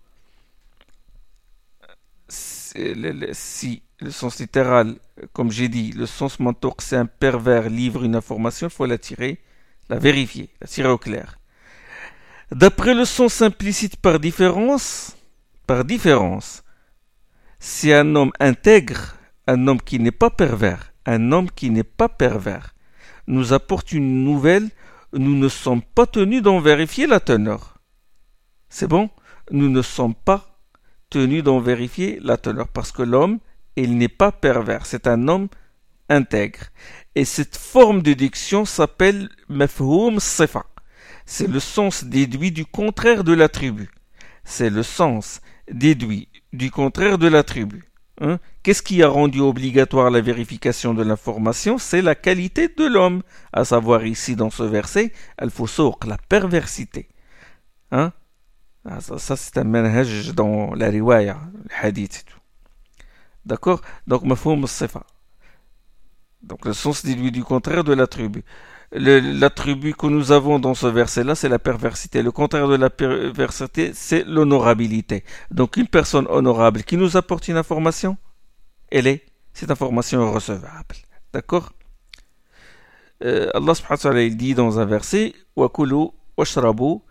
Si 2.29 3.83
le 3.99 4.11
sens 4.13 4.39
littéral, 4.39 4.99
comme 5.33 5.51
j'ai 5.51 5.69
dit, 5.69 5.91
le 5.91 6.07
sens 6.07 6.39
mentor, 6.39 6.77
c'est 6.79 6.97
un 6.97 7.07
pervers 7.07 7.69
livre 7.69 8.05
une 8.05 8.15
information, 8.15 8.69
il 8.69 8.71
faut 8.71 8.87
la 8.87 8.99
tirer, 8.99 9.41
la 9.89 9.99
vérifier, 9.99 10.49
la 10.61 10.69
tirer 10.69 10.91
au 10.91 10.99
clair. 10.99 11.40
D'après 12.53 12.95
le 12.95 13.05
sens 13.05 13.43
implicite 13.43 13.97
par 13.97 14.19
différence, 14.19 15.17
par 15.69 15.85
différence, 15.85 16.65
si 17.61 17.93
un 17.93 18.17
homme 18.17 18.33
intègre, 18.41 19.15
un 19.47 19.69
homme 19.69 19.81
qui 19.81 20.01
n'est 20.01 20.11
pas 20.11 20.31
pervers, 20.31 20.93
un 21.07 21.31
homme 21.31 21.49
qui 21.49 21.71
n'est 21.71 21.85
pas 21.85 22.09
pervers, 22.09 22.75
nous 23.29 23.53
apporte 23.53 23.93
une 23.93 24.25
nouvelle, 24.25 24.69
nous 25.13 25.37
ne 25.37 25.49
sommes 25.49 25.83
pas 25.83 26.07
tenus 26.07 26.43
d'en 26.43 26.59
vérifier 26.59 27.07
la 27.07 27.21
teneur. 27.21 27.79
C'est 28.69 28.89
bon? 28.89 29.11
Nous 29.53 29.69
ne 29.69 29.83
sommes 29.83 30.17
pas 30.17 30.61
tenus 31.09 31.45
d'en 31.45 31.61
vérifier 31.61 32.19
la 32.21 32.37
teneur 32.37 32.67
parce 32.67 32.91
que 32.91 33.03
l'homme, 33.03 33.39
il 33.77 33.97
n'est 33.97 34.09
pas 34.09 34.33
pervers, 34.33 34.87
c'est 34.87 35.07
un 35.07 35.29
homme 35.29 35.49
intègre. 36.09 36.67
Et 37.15 37.25
cette 37.25 37.57
forme 37.57 38.03
de 38.03 38.13
diction 38.13 38.65
s'appelle 38.65 39.29
mafhoum 39.49 40.19
sifa. 40.19 40.65
C'est 41.33 41.47
le 41.47 41.61
sens 41.61 42.03
déduit 42.03 42.51
du 42.51 42.67
contraire 42.67 43.23
de 43.23 43.33
l'attribut. 43.33 43.89
C'est 44.43 44.69
le 44.69 44.83
sens 44.83 45.41
déduit 45.71 46.29
du 46.53 46.73
contraire 46.73 47.19
de 47.19 47.29
l'attribut. 47.29 47.85
Hein? 48.21 48.41
Qu'est-ce 48.65 48.83
qui 48.83 49.01
a 49.01 49.09
rendu 49.09 49.39
obligatoire 49.39 50.11
la 50.11 50.23
vérification 50.23 50.93
de 50.93 51.05
l'information? 51.05 51.79
C'est 51.79 52.03
la 52.03 52.17
qualité 52.17 52.67
de 52.67 52.85
l'homme, 52.85 53.23
à 53.53 53.65
savoir 53.65 54.05
ici 54.07 54.35
dans 54.35 54.51
ce 54.51 54.65
verset, 54.65 55.13
al 55.39 55.51
la 56.05 56.19
perversité. 56.29 57.09
Hein? 57.93 58.13
Ah, 58.85 59.01
ça, 59.01 59.37
c'est 59.37 59.57
un 59.57 59.65
manhaj 59.65 60.33
dans 60.33 60.75
la 60.75 60.89
riwaya, 60.89 61.39
le 61.55 61.87
hadith 61.87 62.25
et 62.27 62.29
tout. 62.29 62.41
D'accord? 63.45 63.83
Donc, 64.09 64.25
sifa. 64.67 65.07
Donc, 66.43 66.65
le 66.65 66.73
sens 66.73 67.05
déduit 67.05 67.31
du 67.31 67.45
contraire 67.45 67.85
de 67.85 67.93
l'attribut 67.93 68.43
L'attribut 68.92 69.94
que 69.94 70.08
nous 70.08 70.32
avons 70.32 70.60
dans 70.60 70.74
ce 70.74 70.88
verset-là, 70.88 71.36
c'est 71.36 71.50
la 71.50 71.60
perversité. 71.60 72.22
Le 72.22 72.32
contraire 72.32 72.68
de 72.68 72.76
la 72.76 72.90
perversité, 72.90 73.92
c'est 73.94 74.24
l'honorabilité. 74.26 75.24
Donc, 75.52 75.78
une 75.78 75.88
personne 75.88 76.28
honorable 76.30 76.84
qui 76.84 76.96
nous 76.96 77.18
apporte 77.18 77.48
une 77.48 77.58
information, 77.58 78.18
elle 78.92 79.08
est, 79.08 79.26
cette 79.54 79.72
information 79.72 80.26
est 80.26 80.32
recevable. 80.32 80.96
D'accord 81.34 81.72
euh, 83.24 83.50
Allah 83.54 83.74
subhanahu 83.74 83.92
wa 83.92 83.98
ta'ala, 83.98 84.24
il 84.24 84.38
dit 84.38 84.54
dans 84.54 84.80
un 84.80 84.86
verset, 84.86 85.34
وَكُلُوا 85.56 86.12
وَاشْرَبُوا 86.38 87.02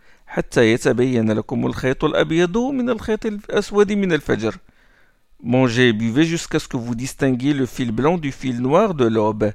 Mangez 5.42 5.88
et 5.88 5.92
buvez 5.92 6.24
jusqu'à 6.24 6.58
ce 6.58 6.68
que 6.68 6.76
vous 6.76 6.94
distinguiez 6.94 7.54
le 7.54 7.66
fil 7.66 7.92
blanc 7.92 8.18
du 8.18 8.32
fil 8.32 8.60
noir 8.60 8.94
de 8.94 9.04
l'aube. 9.04 9.52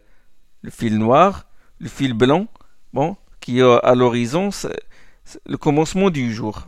Le 0.62 0.70
fil 0.70 0.98
noir, 0.98 1.46
le 1.85 1.91
fil 1.91 2.15
blanc, 2.15 2.47
bon, 2.95 3.15
qui 3.41 3.61
est 3.61 3.79
à 3.83 3.95
l'horizon, 3.95 4.49
le 5.45 5.57
commencement 5.59 6.09
du 6.09 6.33
jour. 6.33 6.67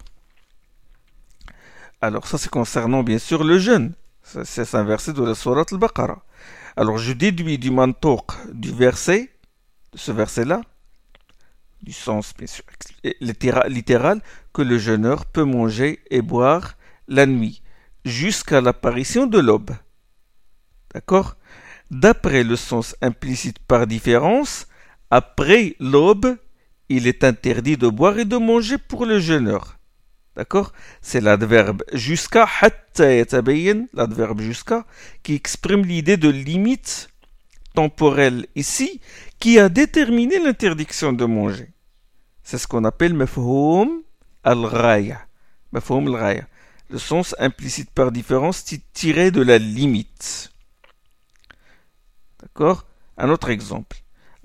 Alors 2.02 2.26
ça 2.26 2.36
c'est 2.36 2.50
concernant 2.50 3.02
bien 3.02 3.18
sûr 3.18 3.42
le 3.42 3.58
jeûne. 3.58 3.94
C'est 4.22 4.74
un 4.74 4.84
verset 4.84 5.14
de 5.14 5.24
la 5.24 5.34
Sourate 5.34 5.72
al-Baqarah. 5.72 6.22
Alors 6.76 6.98
je 6.98 7.14
déduis 7.14 7.56
du 7.56 7.70
mantouk 7.70 8.32
du 8.52 8.70
verset, 8.70 9.32
de 9.92 9.98
ce 9.98 10.12
verset-là, 10.12 10.60
du 11.82 11.94
sens 11.94 12.34
bien 12.36 12.46
sûr, 12.46 12.64
littéral, 13.20 14.20
que 14.52 14.60
le 14.60 14.76
jeûneur 14.76 15.24
peut 15.24 15.44
manger 15.44 16.00
et 16.10 16.20
boire 16.20 16.76
la 17.08 17.24
nuit, 17.24 17.62
jusqu'à 18.04 18.60
l'apparition 18.60 19.26
de 19.26 19.38
l'aube. 19.38 19.70
D'accord? 20.92 21.36
D'après 21.90 22.44
le 22.44 22.56
sens 22.56 22.94
implicite 23.00 23.60
par 23.60 23.86
différence, 23.86 24.66
après 25.10 25.76
l'aube, 25.78 26.36
il 26.88 27.06
est 27.06 27.24
interdit 27.24 27.76
de 27.76 27.88
boire 27.88 28.18
et 28.18 28.24
de 28.24 28.36
manger 28.36 28.78
pour 28.78 29.06
le 29.06 29.18
jeûneur. 29.18 29.78
D'accord? 30.36 30.72
C'est 31.00 31.20
l'adverbe 31.20 31.82
jusqu'à, 31.92 32.46
l'adverbe 33.94 34.40
jusqu'à, 34.40 34.84
qui 35.22 35.34
exprime 35.34 35.84
l'idée 35.84 36.16
de 36.16 36.28
limite 36.28 37.08
temporelle 37.74 38.46
ici, 38.54 39.00
qui 39.38 39.58
a 39.58 39.68
déterminé 39.68 40.38
l'interdiction 40.38 41.12
de 41.12 41.24
manger. 41.24 41.70
C'est 42.42 42.58
ce 42.58 42.66
qu'on 42.66 42.84
appelle 42.84 43.14
mafhoum 43.14 44.02
al-ghaya. 44.44 45.26
Le 46.88 46.98
sens 46.98 47.34
implicite 47.38 47.90
par 47.90 48.12
différence 48.12 48.64
tiré 48.92 49.30
de 49.30 49.42
la 49.42 49.58
limite. 49.58 50.52
D'accord? 52.40 52.86
Un 53.18 53.30
autre 53.30 53.50
exemple. 53.50 53.96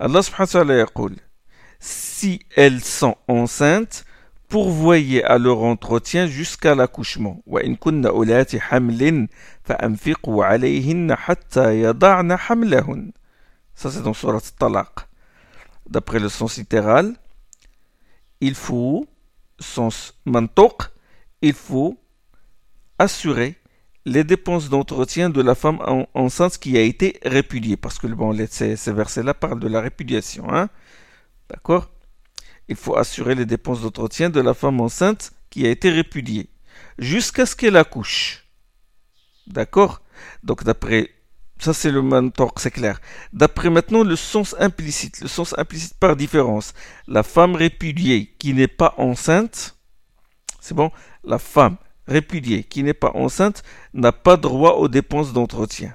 Allah 0.02 0.20
subhanahu 0.20 0.68
wa 0.68 0.86
ta'ala 0.86 1.16
Si 1.78 2.40
elles 2.56 2.82
sont 2.82 3.16
enceintes, 3.28 4.04
pourvoyez 4.48 5.22
à 5.22 5.38
leur 5.38 5.62
entretien 5.62 6.26
jusqu'à 6.26 6.74
l'accouchement. 6.74 7.40
Wa 7.46 7.60
in 7.64 7.76
kunna 7.76 8.10
ulati 8.12 8.58
hamlin 8.58 9.26
fa 9.62 9.76
anfiqu 9.80 10.42
alayhinna 10.42 11.16
hatta 11.24 11.72
yada'na 11.72 12.36
hamlahun. 12.48 13.12
Ça 13.76 13.92
c'est 13.92 14.02
dans 14.02 14.12
surat 14.12 14.40
Talaq. 14.58 15.06
D'après 15.88 16.18
le 16.18 16.28
sens 16.28 16.56
littéral, 16.56 17.14
il 18.40 18.56
faut 18.56 19.06
sens 19.60 20.18
mantok, 20.24 20.90
il 21.42 21.52
faut 21.54 21.96
assurer 22.98 23.54
les 24.04 24.24
dépenses 24.24 24.68
d'entretien 24.68 25.30
de 25.30 25.40
la 25.40 25.54
femme 25.54 25.78
enceinte 26.14 26.58
qui 26.58 26.76
a 26.76 26.82
été 26.82 27.18
répudiée. 27.24 27.76
Parce 27.76 27.98
que 27.98 28.06
bon, 28.06 28.36
ces, 28.48 28.76
ces 28.76 28.92
versets-là 28.92 29.34
parlent 29.34 29.60
de 29.60 29.68
la 29.68 29.80
répudiation. 29.80 30.52
Hein? 30.52 30.68
D'accord? 31.48 31.90
Il 32.68 32.76
faut 32.76 32.96
assurer 32.96 33.34
les 33.34 33.46
dépenses 33.46 33.82
d'entretien 33.82 34.30
de 34.30 34.40
la 34.40 34.54
femme 34.54 34.80
enceinte 34.80 35.32
qui 35.50 35.66
a 35.66 35.70
été 35.70 35.90
répudiée. 35.90 36.50
Jusqu'à 36.98 37.46
ce 37.46 37.56
qu'elle 37.56 37.76
accouche. 37.76 38.46
D'accord? 39.46 40.02
Donc 40.42 40.64
d'après 40.64 41.10
ça, 41.62 41.72
c'est 41.72 41.92
le 41.92 42.02
mentor, 42.02 42.54
c'est 42.56 42.72
clair. 42.72 43.00
D'après 43.32 43.70
maintenant 43.70 44.02
le 44.02 44.16
sens 44.16 44.56
implicite, 44.58 45.20
le 45.20 45.28
sens 45.28 45.54
implicite 45.56 45.94
par 45.94 46.16
différence. 46.16 46.74
La 47.06 47.22
femme 47.22 47.54
répudiée 47.54 48.34
qui 48.40 48.52
n'est 48.52 48.66
pas 48.66 48.94
enceinte, 48.98 49.76
c'est 50.58 50.74
bon, 50.74 50.90
la 51.22 51.38
femme 51.38 51.76
répudiée 52.06 52.64
qui 52.64 52.82
n'est 52.82 52.94
pas 52.94 53.12
enceinte 53.14 53.62
n'a 53.94 54.12
pas 54.12 54.36
droit 54.36 54.72
aux 54.72 54.88
dépenses 54.88 55.32
d'entretien. 55.32 55.94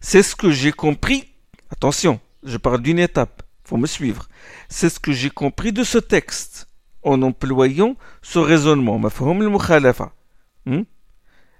C'est 0.00 0.22
ce 0.22 0.34
que 0.34 0.50
j'ai 0.50 0.72
compris. 0.72 1.32
Attention, 1.70 2.20
je 2.42 2.56
parle 2.56 2.82
d'une 2.82 2.98
étape. 2.98 3.42
Faut 3.64 3.76
me 3.76 3.86
suivre. 3.86 4.28
C'est 4.68 4.88
ce 4.88 4.98
que 4.98 5.12
j'ai 5.12 5.30
compris 5.30 5.72
de 5.72 5.84
ce 5.84 5.98
texte 5.98 6.66
en 7.02 7.22
employant 7.22 7.96
ce 8.20 8.38
raisonnement. 8.38 8.98
Hmm? 8.98 10.82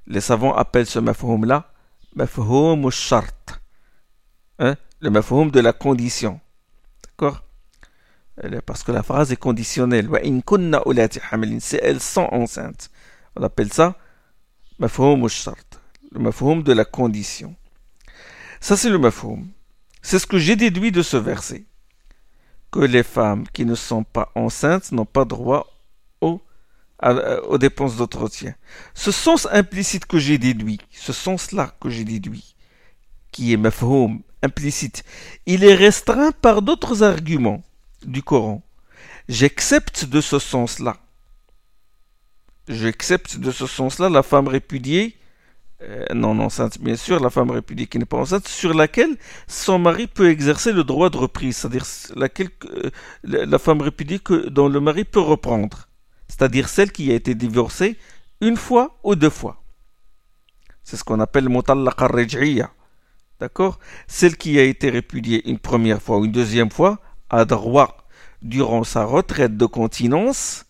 Les 0.06 0.20
savants 0.20 0.54
appellent 0.54 0.86
ce 0.86 0.98
mafhum 0.98 1.44
là 1.44 1.72
mafhum 2.14 2.90
shart. 2.90 3.60
Hein? 4.58 4.76
Le 5.00 5.10
mafhum 5.10 5.50
de 5.50 5.60
la 5.60 5.72
condition. 5.72 6.40
D'accord? 7.04 7.44
Parce 8.66 8.82
que 8.82 8.92
la 8.92 9.02
phrase 9.02 9.30
est 9.30 9.36
conditionnelle. 9.36 10.08
Si 11.60 11.76
elles 11.82 12.00
sont 12.00 12.28
enceintes. 12.32 12.90
On 13.36 13.42
appelle 13.42 13.72
ça 13.72 13.96
Le 14.78 16.18
mafhoum 16.18 16.62
de 16.62 16.72
la 16.72 16.84
condition. 16.84 17.54
Ça, 18.60 18.76
c'est 18.76 18.90
le 18.90 18.98
mafhoum. 18.98 19.48
C'est 20.02 20.18
ce 20.18 20.26
que 20.26 20.38
j'ai 20.38 20.56
déduit 20.56 20.92
de 20.92 21.02
ce 21.02 21.16
verset. 21.16 21.64
Que 22.70 22.80
les 22.80 23.02
femmes 23.02 23.44
qui 23.52 23.64
ne 23.64 23.74
sont 23.74 24.04
pas 24.04 24.30
enceintes 24.34 24.92
n'ont 24.92 25.04
pas 25.04 25.24
droit 25.24 25.66
aux, 26.20 26.40
aux 27.02 27.58
dépenses 27.58 27.96
d'entretien. 27.96 28.54
Ce 28.94 29.10
sens 29.10 29.46
implicite 29.50 30.06
que 30.06 30.18
j'ai 30.18 30.38
déduit, 30.38 30.80
ce 30.90 31.12
sens-là 31.12 31.74
que 31.80 31.90
j'ai 31.90 32.04
déduit, 32.04 32.54
qui 33.30 33.52
est 33.52 33.56
mafhoum, 33.56 34.22
implicite, 34.42 35.04
il 35.46 35.64
est 35.64 35.74
restreint 35.74 36.32
par 36.32 36.62
d'autres 36.62 37.02
arguments 37.02 37.62
du 38.04 38.22
Coran. 38.22 38.62
J'accepte 39.28 40.04
de 40.04 40.20
ce 40.20 40.38
sens-là. 40.38 40.96
J'accepte 42.72 43.38
de 43.38 43.50
ce 43.50 43.66
sens-là 43.66 44.08
la 44.08 44.22
femme 44.22 44.48
répudiée 44.48 45.16
euh, 45.82 46.04
non 46.14 46.38
enceinte, 46.38 46.78
bien 46.78 46.94
sûr, 46.94 47.18
la 47.18 47.30
femme 47.30 47.50
répudiée 47.50 47.86
qui 47.88 47.98
n'est 47.98 48.04
pas 48.04 48.18
enceinte, 48.18 48.46
sur 48.46 48.72
laquelle 48.72 49.16
son 49.48 49.80
mari 49.80 50.06
peut 50.06 50.30
exercer 50.30 50.72
le 50.72 50.84
droit 50.84 51.10
de 51.10 51.16
reprise, 51.16 51.56
c'est-à-dire 51.56 51.84
euh, 52.66 52.90
la 53.24 53.58
femme 53.58 53.80
répudiée 53.80 54.20
dont 54.48 54.68
le 54.68 54.80
mari 54.80 55.04
peut 55.04 55.20
reprendre, 55.20 55.88
c'est-à-dire 56.28 56.68
celle 56.68 56.92
qui 56.92 57.10
a 57.10 57.14
été 57.14 57.34
divorcée 57.34 57.98
une 58.40 58.56
fois 58.56 58.96
ou 59.02 59.16
deux 59.16 59.30
fois. 59.30 59.62
C'est 60.84 60.96
ce 60.96 61.02
qu'on 61.02 61.18
appelle 61.18 61.48
mutallaqa 61.48 62.06
raj'iyya. 62.06 62.70
D'accord? 63.40 63.80
Celle 64.06 64.36
qui 64.36 64.60
a 64.60 64.62
été 64.62 64.88
répudiée 64.88 65.48
une 65.50 65.58
première 65.58 66.00
fois 66.00 66.18
ou 66.18 66.26
une 66.26 66.32
deuxième 66.32 66.70
fois 66.70 67.00
a 67.28 67.44
droit, 67.44 68.06
durant 68.40 68.84
sa 68.84 69.04
retraite 69.04 69.56
de 69.56 69.66
continence, 69.66 70.64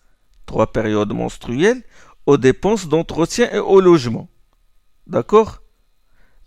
trois 0.47 0.71
périodes 0.71 1.13
menstruelles, 1.13 1.83
aux 2.25 2.37
dépenses 2.37 2.87
d'entretien 2.87 3.49
et 3.51 3.59
au 3.59 3.79
logement. 3.79 4.29
D'accord? 5.07 5.61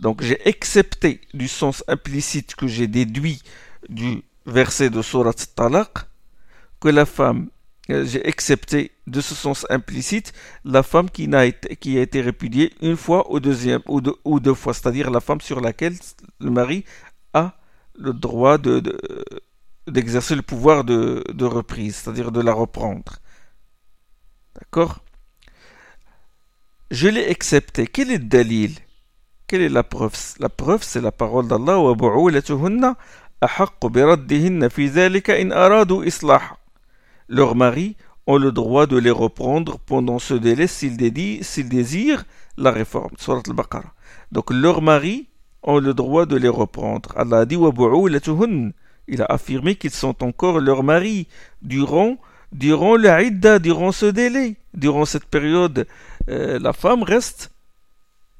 Donc 0.00 0.22
j'ai 0.22 0.44
accepté 0.46 1.20
du 1.34 1.48
sens 1.48 1.84
implicite 1.88 2.54
que 2.54 2.66
j'ai 2.66 2.86
déduit 2.86 3.42
du 3.88 4.22
verset 4.46 4.90
de 4.90 5.02
Surat 5.02 5.32
Talaq 5.32 6.06
que 6.80 6.88
la 6.88 7.06
femme, 7.06 7.48
euh, 7.90 8.04
j'ai 8.04 8.24
accepté 8.26 8.92
de 9.06 9.20
ce 9.20 9.34
sens 9.34 9.66
implicite 9.70 10.32
la 10.64 10.82
femme 10.82 11.10
qui, 11.10 11.32
a 11.34 11.46
été, 11.46 11.76
qui 11.76 11.98
a 11.98 12.02
été 12.02 12.20
répudiée 12.20 12.74
une 12.82 12.96
fois 12.96 13.30
ou, 13.32 13.40
deuxième, 13.40 13.82
ou, 13.86 14.00
deux, 14.00 14.14
ou 14.24 14.40
deux 14.40 14.54
fois, 14.54 14.74
c'est-à-dire 14.74 15.10
la 15.10 15.20
femme 15.20 15.40
sur 15.40 15.60
laquelle 15.60 15.94
le 16.40 16.50
mari 16.50 16.84
a 17.32 17.58
le 17.94 18.12
droit 18.12 18.58
de, 18.58 18.82
d'exercer 19.86 20.34
le 20.34 20.42
pouvoir 20.42 20.84
de, 20.84 21.24
de 21.32 21.44
reprise, 21.44 21.96
c'est-à-dire 21.96 22.32
de 22.32 22.40
la 22.40 22.52
reprendre. 22.52 23.16
D'accord? 24.54 25.00
Je 26.90 27.08
l'ai 27.08 27.28
accepté. 27.28 27.86
Quel 27.86 28.10
est 28.10 28.18
le 28.18 28.24
dalil? 28.24 28.72
Quelle 29.46 29.62
est 29.62 29.68
la 29.68 29.82
preuve? 29.82 30.14
La 30.38 30.48
preuve, 30.48 30.82
c'est 30.82 31.00
la 31.00 31.12
parole 31.12 31.48
d'Allah 31.48 31.78
Leurs 37.28 37.54
maris 37.56 37.96
ont 38.28 38.38
le 38.38 38.52
droit 38.52 38.86
de 38.86 38.96
les 38.96 39.10
reprendre 39.10 39.78
pendant 39.78 40.18
ce 40.18 40.34
délai 40.34 40.66
s'ils 40.66 40.96
désirent 40.96 42.24
la 42.56 42.70
réforme. 42.70 43.10
Surat 43.18 43.42
al-Baqarah. 43.46 43.92
Donc 44.32 44.50
leurs 44.50 44.82
maris 44.82 45.28
ont 45.62 45.78
le 45.78 45.94
droit 45.94 46.26
de 46.26 46.36
les 46.36 46.48
reprendre. 46.48 47.12
Allah 47.16 47.40
a 47.40 47.44
dit 47.44 47.58
Il 49.08 49.22
a 49.22 49.26
affirmé 49.26 49.74
qu'ils 49.74 49.90
sont 49.90 50.24
encore 50.24 50.60
leurs 50.60 50.82
maris 50.82 51.28
durant, 51.62 52.16
durant 52.52 52.96
la 52.96 53.22
idda, 53.22 53.58
durant 53.58 53.92
ce 53.92 54.06
délai, 54.06 54.56
durant 54.74 55.04
cette 55.04 55.26
période 55.26 55.86
euh, 56.28 56.58
la 56.58 56.72
femme 56.72 57.02
reste 57.02 57.52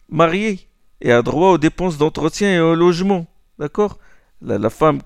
mariée 0.09 0.69
et 1.01 1.13
a 1.13 1.23
droit 1.23 1.51
aux 1.51 1.59
dépenses 1.59 1.99
d'entretien 1.99 2.57
et 2.57 2.61
au 2.61 2.75
logement. 2.75 3.27
D'accord? 3.59 3.99
La, 4.43 4.71
femme 4.71 5.01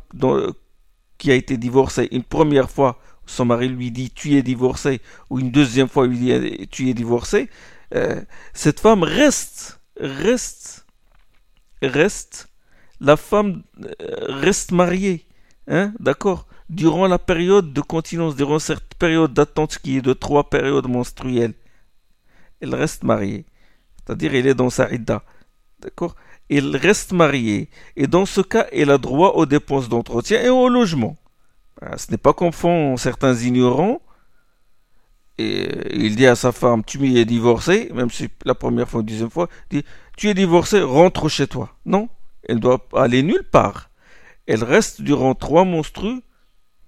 qui 1.19 1.31
a 1.31 1.35
été 1.35 1.57
divorcée 1.57 2.09
une 2.11 2.25
première 2.25 2.69
fois, 2.69 2.99
son 3.27 3.45
mari 3.45 3.69
lui 3.69 3.91
dit 3.91 4.11
tu 4.11 4.37
es 4.37 4.43
divorcé, 4.43 5.01
ou 5.31 5.39
une 5.39 5.51
deuxième 5.51 5.89
fois 5.89 6.07
lui 6.07 6.19
dit 6.19 6.69
tu 6.69 6.89
es 6.89 6.95
divorcé, 6.95 7.49
euh, 7.95 8.21
cette 8.55 8.81
femme 8.81 9.03
reste, 9.03 9.81
reste, 10.01 10.85
reste, 11.81 12.49
la 13.01 13.17
femme 13.17 13.63
euh, 13.85 13.91
reste 14.21 14.73
mariée. 14.73 15.27
Hein, 15.69 15.93
D'accord? 16.01 16.47
Durant 16.69 17.07
la 17.07 17.19
période 17.19 17.73
de 17.73 17.81
continence, 17.81 18.35
durant 18.37 18.59
cette 18.59 18.95
période 18.95 19.33
d'attente 19.33 19.79
qui 19.79 19.97
est 19.99 20.03
de 20.03 20.13
trois 20.13 20.51
périodes 20.51 20.89
menstruelles 20.89 21.55
il 22.61 22.75
reste 22.75 23.05
marié. 23.05 23.47
C'est-à-dire, 23.97 24.35
il 24.35 24.47
est 24.47 24.55
dans 24.55 24.71
sa 24.71 24.91
idda. 24.91 25.23
D'accord? 25.81 26.15
Il 26.49 26.77
reste 26.77 27.13
marié. 27.13 27.69
Et 27.97 28.07
dans 28.07 28.27
ce 28.27 28.41
cas, 28.41 28.67
il 28.73 28.91
a 28.91 28.99
droit 28.99 29.31
aux 29.31 29.47
dépenses 29.47 29.89
d'entretien 29.89 30.43
et 30.43 30.49
au 30.49 30.69
logement. 30.69 31.17
Ben, 31.81 31.97
ce 31.97 32.11
n'est 32.11 32.19
pas 32.19 32.33
comme 32.33 32.53
font 32.53 32.97
certains 32.97 33.35
ignorants. 33.35 34.03
Et 35.39 35.97
il 36.05 36.17
dit 36.17 36.27
à 36.27 36.35
sa 36.35 36.53
femme, 36.53 36.85
tu 36.85 36.99
m'y 36.99 37.17
es 37.17 37.25
divorcé, 37.25 37.91
même 37.95 38.11
si 38.11 38.29
la 38.45 38.55
première 38.55 38.89
fois 38.89 39.01
ou 39.01 39.03
deuxième 39.03 39.31
fois, 39.31 39.49
il 39.71 39.79
dit, 39.79 39.87
tu 40.17 40.29
es 40.29 40.35
divorcé, 40.35 40.83
rentre 40.83 41.29
chez 41.31 41.47
toi. 41.47 41.75
Non, 41.87 42.11
elle 42.43 42.61
doit 42.61 42.87
aller 42.93 43.23
nulle 43.23 43.49
part. 43.51 43.91
Elle 44.47 44.65
reste 44.65 45.01
durant 45.01 45.35
trois 45.35 45.65
monstrues 45.65 46.21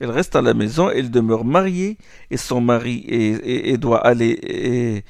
elle 0.03 0.11
reste 0.11 0.35
à 0.35 0.43
la 0.43 0.53
maison, 0.53 0.91
elle 0.91 1.13
demeure 1.13 1.45
mariée 1.45 1.97
et 2.33 2.37
son 2.37 2.61
mari 2.61 3.07
doit 3.79 4.05
aller 4.05 5.05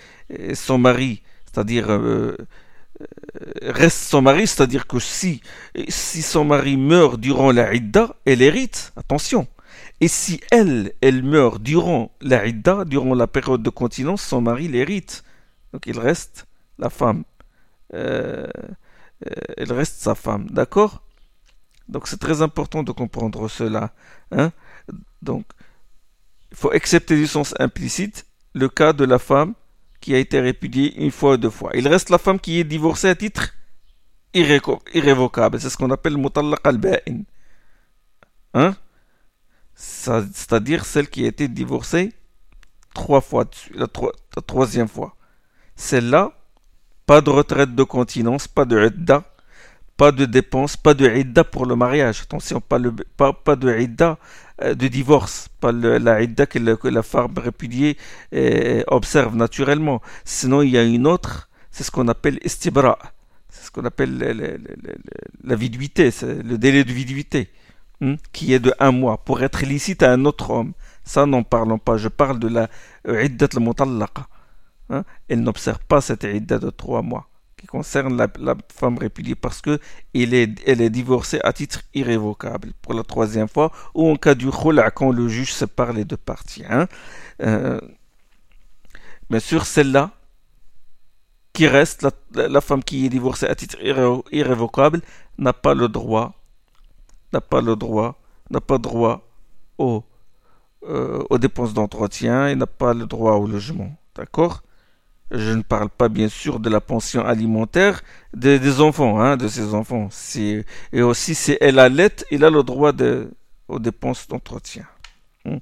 son 0.55 0.77
mari, 0.77 1.23
c'est-à-dire 1.47 1.91
euh, 1.91 2.37
euh, 3.01 3.07
reste 3.63 4.11
son 4.11 4.21
mari, 4.21 4.47
c'est-à-dire 4.47 4.87
que 4.87 4.99
si 4.99 5.41
si 5.89 6.21
son 6.21 6.45
mari 6.45 6.77
meurt 6.77 7.19
durant 7.19 7.53
la 7.53 7.75
idda, 7.75 8.17
elle 8.27 8.43
hérite. 8.43 8.93
Attention. 8.97 9.47
Et 10.01 10.09
si 10.09 10.41
elle, 10.51 10.93
elle 11.01 11.23
meurt 11.23 11.63
durant 11.63 12.13
la 12.21 12.47
idda, 12.47 12.85
durant 12.85 13.15
la 13.15 13.27
période 13.27 13.63
de 13.63 13.71
continence, 13.71 14.23
son 14.23 14.41
mari 14.43 14.69
l'hérite. 14.69 15.25
Donc 15.73 15.87
il 15.87 15.99
reste 15.99 16.47
la 16.79 16.91
femme. 16.91 17.25
Euh, 17.95 18.47
elle 19.57 19.73
reste 19.73 20.01
sa 20.01 20.15
femme, 20.15 20.49
d'accord? 20.51 21.03
Donc 21.89 22.09
c'est 22.09 22.19
très 22.19 22.43
important 22.43 22.83
de 22.83 22.93
comprendre 22.93 23.49
cela. 23.49 23.93
Hein 24.33 24.53
donc, 25.23 25.45
il 26.51 26.57
faut 26.57 26.73
accepter 26.73 27.17
du 27.17 27.27
sens 27.27 27.55
implicite 27.59 28.27
le 28.55 28.69
cas 28.69 28.93
de 28.93 29.05
la 29.05 29.19
femme 29.19 29.55
qui 30.01 30.15
a 30.15 30.19
été 30.19 30.41
répudiée 30.41 30.95
une 31.03 31.11
fois 31.11 31.35
ou 31.35 31.37
deux 31.37 31.51
fois. 31.51 31.71
Il 31.75 31.89
reste 31.89 32.11
la 32.11 32.19
femme 32.19 32.41
qui 32.41 32.59
est 32.59 32.65
divorcée 32.65 33.09
à 33.09 33.15
titre 33.15 33.55
irrévocable. 34.35 35.61
C'est 35.61 35.71
ce 35.71 35.77
qu'on 35.77 35.91
appelle 35.91 36.17
mutallaq 36.17 36.61
al-ba'in. 36.65 37.23
Hein? 38.55 38.75
C'est-à-dire 39.75 40.85
celle 40.85 41.09
qui 41.09 41.25
a 41.25 41.29
été 41.29 41.49
divorcée 41.49 42.13
trois 42.95 43.21
fois 43.21 43.45
la, 43.75 43.87
troisième 44.47 44.89
fois. 44.89 45.17
Celle-là, 45.77 46.33
pas 47.07 47.21
de 47.21 47.31
retraite 47.31 47.75
de 47.75 47.83
continence, 47.83 48.47
pas 48.49 48.65
de 48.65 48.87
idda, 48.87 49.25
pas 49.97 50.13
de 50.13 50.25
dépenses, 50.25 50.77
pas 50.77 50.95
de 50.95 51.09
idda 51.09 51.45
pour 51.45 51.67
le 51.67 51.77
mariage. 51.77 52.23
Attention, 52.23 52.61
pas, 52.61 52.79
de 52.79 53.79
idda 53.79 54.19
de 54.63 54.89
divorce, 54.89 55.49
pas 55.61 55.73
la 55.73 56.23
idda 56.23 56.47
que, 56.47 56.89
la 56.89 57.03
femme 57.03 57.35
répudiée 57.37 57.97
euh, 58.35 58.83
observe 58.87 59.37
naturellement. 59.37 60.01
Sinon, 60.25 60.63
il 60.63 60.71
y 60.71 60.79
a 60.79 60.83
une 60.83 61.07
autre, 61.07 61.49
c'est 61.71 61.85
ce 61.85 61.91
qu'on 61.91 62.09
appelle 62.09 62.39
istibra. 62.45 62.99
C'est 63.49 63.67
ce 63.67 63.71
qu'on 63.71 63.85
appelle 63.85 64.65
la 65.45 65.57
viduité, 65.57 66.11
le 66.23 66.57
délai 66.57 66.85
de 66.85 66.93
viduité, 66.93 67.51
hein, 68.01 68.17
qui 68.33 68.55
est 68.55 68.61
de 68.61 68.73
un 68.81 68.93
mois, 68.93 69.19
pour 69.19 69.43
être 69.43 69.65
licite 69.65 70.03
à 70.03 70.13
un 70.13 70.25
autre 70.25 70.51
homme. 70.51 70.73
Ça, 71.05 71.27
n'en 71.27 71.43
parlons 71.43 71.79
pas. 71.79 71.97
Je 71.97 72.09
parle 72.09 72.39
de 72.39 72.49
la 72.49 72.69
iddat 73.25 73.49
al-mutallaqa. 73.55 74.27
Hein. 74.91 75.05
Elle 75.29 75.43
n'observe 75.43 75.81
pas 75.87 76.01
cette 76.01 76.25
idda 76.25 76.59
de 76.59 76.71
trois 76.71 77.03
mois 77.03 77.29
qui 77.63 77.69
concerne 77.69 78.17
la, 78.17 78.57
femme 78.75 78.99
répudiée 78.99 79.37
parce 79.37 79.61
que 79.63 79.79
est, 80.15 80.51
elle 80.67 80.81
est 80.81 80.91
divorcée 80.91 81.39
à 81.45 81.53
titre 81.53 81.83
irrévocable 81.95 82.73
pour 82.83 82.93
la 82.93 83.05
troisième 83.05 83.47
fois 83.47 83.71
ou 83.95 84.11
en 84.11 84.17
cas 84.17 84.35
du 84.35 84.51
khula 84.51 84.91
quand 84.91 85.13
le 85.13 85.29
juge 85.29 85.53
sépare 85.53 85.93
les 85.93 86.05
deux 86.05 86.17
parties. 86.17 86.65
Hein. 86.69 86.89
Euh, 87.41 87.81
bien 89.31 89.39
sûr, 89.39 89.65
celle-là 89.65 90.11
qui 91.53 91.69
reste, 91.69 92.05
la, 92.35 92.61
femme 92.61 92.83
qui 92.83 93.07
est 93.07 93.11
divorcée 93.11 93.47
à 93.47 93.55
titre 93.55 93.77
irrévocable 94.33 95.01
n'a 95.39 95.53
pas 95.53 95.75
le 95.75 95.87
droit, 95.87 96.35
n'a 97.33 97.41
pas 97.41 97.61
le 97.61 97.77
droit, 97.77 98.21
n'a 98.51 98.61
pas 98.61 98.79
droit 98.79 99.25
euh, 99.79 100.01
aux 101.31 101.39
dépenses 101.39 101.75
d'entretien 101.75 102.49
et 102.49 102.57
n'a 102.57 102.67
pas 102.67 102.93
le 102.93 103.07
droit 103.07 103.35
au 103.35 103.47
logement. 103.47 103.95
D'accord? 104.17 104.65
Je 105.31 105.53
ne 105.53 105.63
parle 105.63 105.89
pas 105.89 106.09
bien 106.09 106.29
sûr 106.29 106.61
de 106.61 106.69
la 106.69 106.81
pension 106.81 107.25
alimentaire 107.25 108.03
des, 108.35 108.81
enfants, 108.81 109.21
hein, 109.21 109.37
de 109.37 109.49
ses 109.49 109.75
enfants. 109.75 110.09
Et 110.93 111.03
aussi, 111.03 111.35
si 111.35 111.57
elle 111.61 111.79
allait, 111.79 112.17
il 112.31 112.45
a 112.45 112.51
le 112.51 112.63
droit 112.63 112.93
aux 113.69 113.79
dépenses 113.79 114.29
d'entretien. 114.29 114.87
Hmm. 115.45 115.57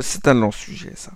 C'est 0.00 0.28
un 0.28 0.34
long 0.34 0.52
sujet, 0.52 0.92
ça. 0.94 1.12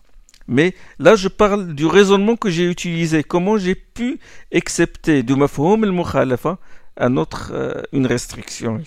Mais 0.48 0.74
là, 0.98 1.14
je 1.14 1.28
parle 1.28 1.74
du 1.74 1.86
raisonnement 1.86 2.36
que 2.36 2.50
j'ai 2.50 2.68
utilisé. 2.68 3.22
Comment 3.22 3.56
j'ai 3.56 3.76
pu 3.76 4.18
accepter 4.52 5.22
de 5.22 5.34
mafhum 5.34 5.84
al-mukhalafa 5.84 6.58
un 6.96 7.16
autre, 7.16 7.52
euh, 7.54 7.82
une 7.92 8.06
restriction. 8.06 8.82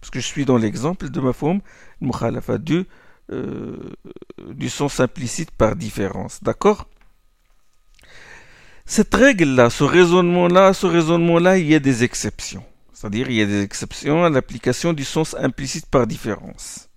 Parce 0.00 0.10
que 0.10 0.20
je 0.20 0.26
suis 0.26 0.44
dans 0.44 0.58
l'exemple 0.58 1.08
de 1.08 1.20
mafhum 1.20 1.60
al-mukhalafa 2.02 2.58
du, 2.58 2.84
euh, 3.32 3.76
du 4.50 4.68
sens 4.68 5.00
implicite 5.00 5.50
par 5.52 5.74
différence. 5.74 6.42
D'accord? 6.42 6.86
Cette 8.90 9.14
règle-là, 9.14 9.70
ce 9.70 9.84
raisonnement-là, 9.84 10.74
ce 10.74 10.84
raisonnement-là, 10.84 11.58
il 11.58 11.66
y 11.68 11.76
a 11.76 11.78
des 11.78 12.02
exceptions. 12.02 12.64
C'est-à-dire, 12.92 13.30
il 13.30 13.36
y 13.36 13.40
a 13.40 13.46
des 13.46 13.62
exceptions 13.62 14.24
à 14.24 14.30
l'application 14.30 14.92
du 14.92 15.04
sens 15.04 15.36
implicite 15.38 15.86
par 15.86 16.08
différence. 16.08 16.88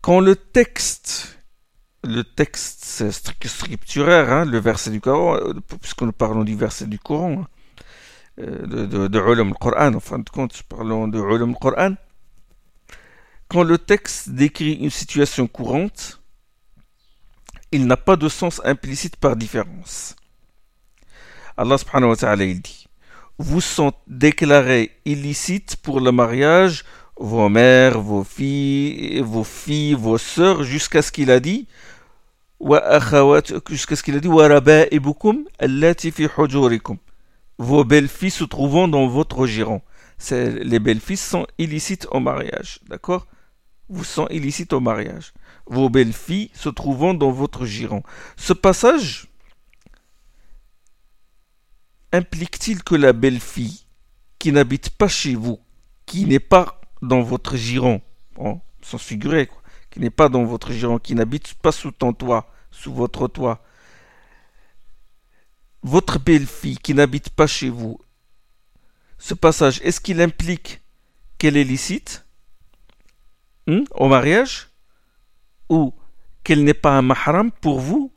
Quand 0.00 0.20
le 0.20 0.34
texte, 0.34 1.38
le 2.02 2.24
texte 2.24 3.10
scripturaire, 3.44 4.32
hein, 4.32 4.46
le 4.46 4.58
verset 4.58 4.90
du 4.90 5.02
Coran, 5.02 5.36
euh, 5.36 5.52
puisque 5.82 6.00
nous 6.00 6.12
parlons 6.12 6.42
du 6.42 6.56
verset 6.56 6.86
du 6.86 6.98
Coran, 6.98 7.42
hein, 7.42 7.48
euh, 8.40 8.66
de, 8.66 8.86
de, 8.86 9.08
de 9.08 9.52
Coran, 9.52 9.92
en 9.92 10.00
fin 10.00 10.18
de 10.18 10.30
compte, 10.30 10.62
parlons 10.62 11.08
de 11.08 11.18
Ulam 11.18 11.54
Coran, 11.56 11.96
quand 13.48 13.64
le 13.64 13.76
texte 13.76 14.30
décrit 14.30 14.72
une 14.72 14.88
situation 14.88 15.46
courante, 15.46 16.23
il 17.74 17.86
n'a 17.86 17.96
pas 17.96 18.16
de 18.16 18.28
sens 18.28 18.60
implicite 18.64 19.16
par 19.16 19.34
différence. 19.34 20.14
Allah 21.56 21.76
subhanahu 21.76 22.10
wa 22.10 22.16
ta'ala 22.16 22.44
il 22.44 22.60
dit 22.60 22.86
Vous 23.38 23.60
sont 23.60 23.92
déclarés 24.06 24.92
illicites 25.04 25.76
pour 25.76 26.00
le 26.00 26.12
mariage 26.12 26.84
vos 27.16 27.48
mères, 27.48 28.00
vos 28.00 28.24
filles, 28.24 29.20
vos 29.20 29.44
filles, 29.44 29.94
vos 29.94 30.18
sœurs, 30.18 30.62
jusqu'à 30.62 31.02
ce 31.02 31.12
qu'il 31.12 31.30
a 31.30 31.40
dit, 31.40 31.66
jusqu'à 33.70 33.96
ce 33.96 34.02
qu'il 34.02 34.16
a 34.16 34.20
dit, 34.20 34.28
vos 37.58 37.84
belles-filles 37.84 38.30
se 38.30 38.44
trouvant 38.44 38.88
dans 38.88 39.06
votre 39.06 39.46
giron. 39.46 39.80
Les 40.30 40.78
belles-filles 40.78 41.16
sont 41.16 41.46
illicites 41.58 42.06
au 42.10 42.20
mariage, 42.20 42.80
d'accord? 42.88 43.26
Vous 43.88 44.04
sont 44.04 44.26
illicites 44.28 44.72
au 44.72 44.80
mariage. 44.80 45.32
Vos 45.66 45.88
belles-filles 45.88 46.50
se 46.54 46.68
trouvant 46.68 47.14
dans 47.14 47.30
votre 47.30 47.64
giron. 47.64 48.02
Ce 48.36 48.52
passage 48.52 49.28
implique-t-il 52.12 52.82
que 52.82 52.94
la 52.94 53.12
belle-fille 53.12 53.86
qui 54.38 54.52
n'habite 54.52 54.90
pas 54.90 55.08
chez 55.08 55.34
vous, 55.34 55.58
qui 56.06 56.26
n'est 56.26 56.38
pas 56.38 56.80
dans 57.02 57.22
votre 57.22 57.56
giron, 57.56 58.02
bon, 58.34 58.60
sans 58.82 58.98
figurer, 58.98 59.46
quoi, 59.46 59.62
qui 59.90 60.00
n'est 60.00 60.10
pas 60.10 60.28
dans 60.28 60.44
votre 60.44 60.72
giron, 60.72 60.98
qui 60.98 61.14
n'habite 61.14 61.54
pas 61.54 61.72
sous 61.72 61.90
ton 61.90 62.12
toit, 62.12 62.52
sous 62.70 62.92
votre 62.92 63.26
toit, 63.26 63.64
votre 65.82 66.18
belle-fille 66.18 66.78
qui 66.78 66.94
n'habite 66.94 67.30
pas 67.30 67.46
chez 67.46 67.70
vous, 67.70 67.98
ce 69.18 69.32
passage, 69.32 69.80
est-ce 69.82 70.00
qu'il 70.00 70.20
implique 70.20 70.82
qu'elle 71.38 71.56
est 71.56 71.64
licite 71.64 72.26
hmm, 73.66 73.84
au 73.92 74.08
mariage? 74.08 74.68
Ou 75.68 75.92
qu'elle 76.42 76.64
n'est 76.64 76.74
pas 76.74 76.96
un 76.96 77.02
mahram 77.02 77.50
pour 77.50 77.80
vous 77.80 78.12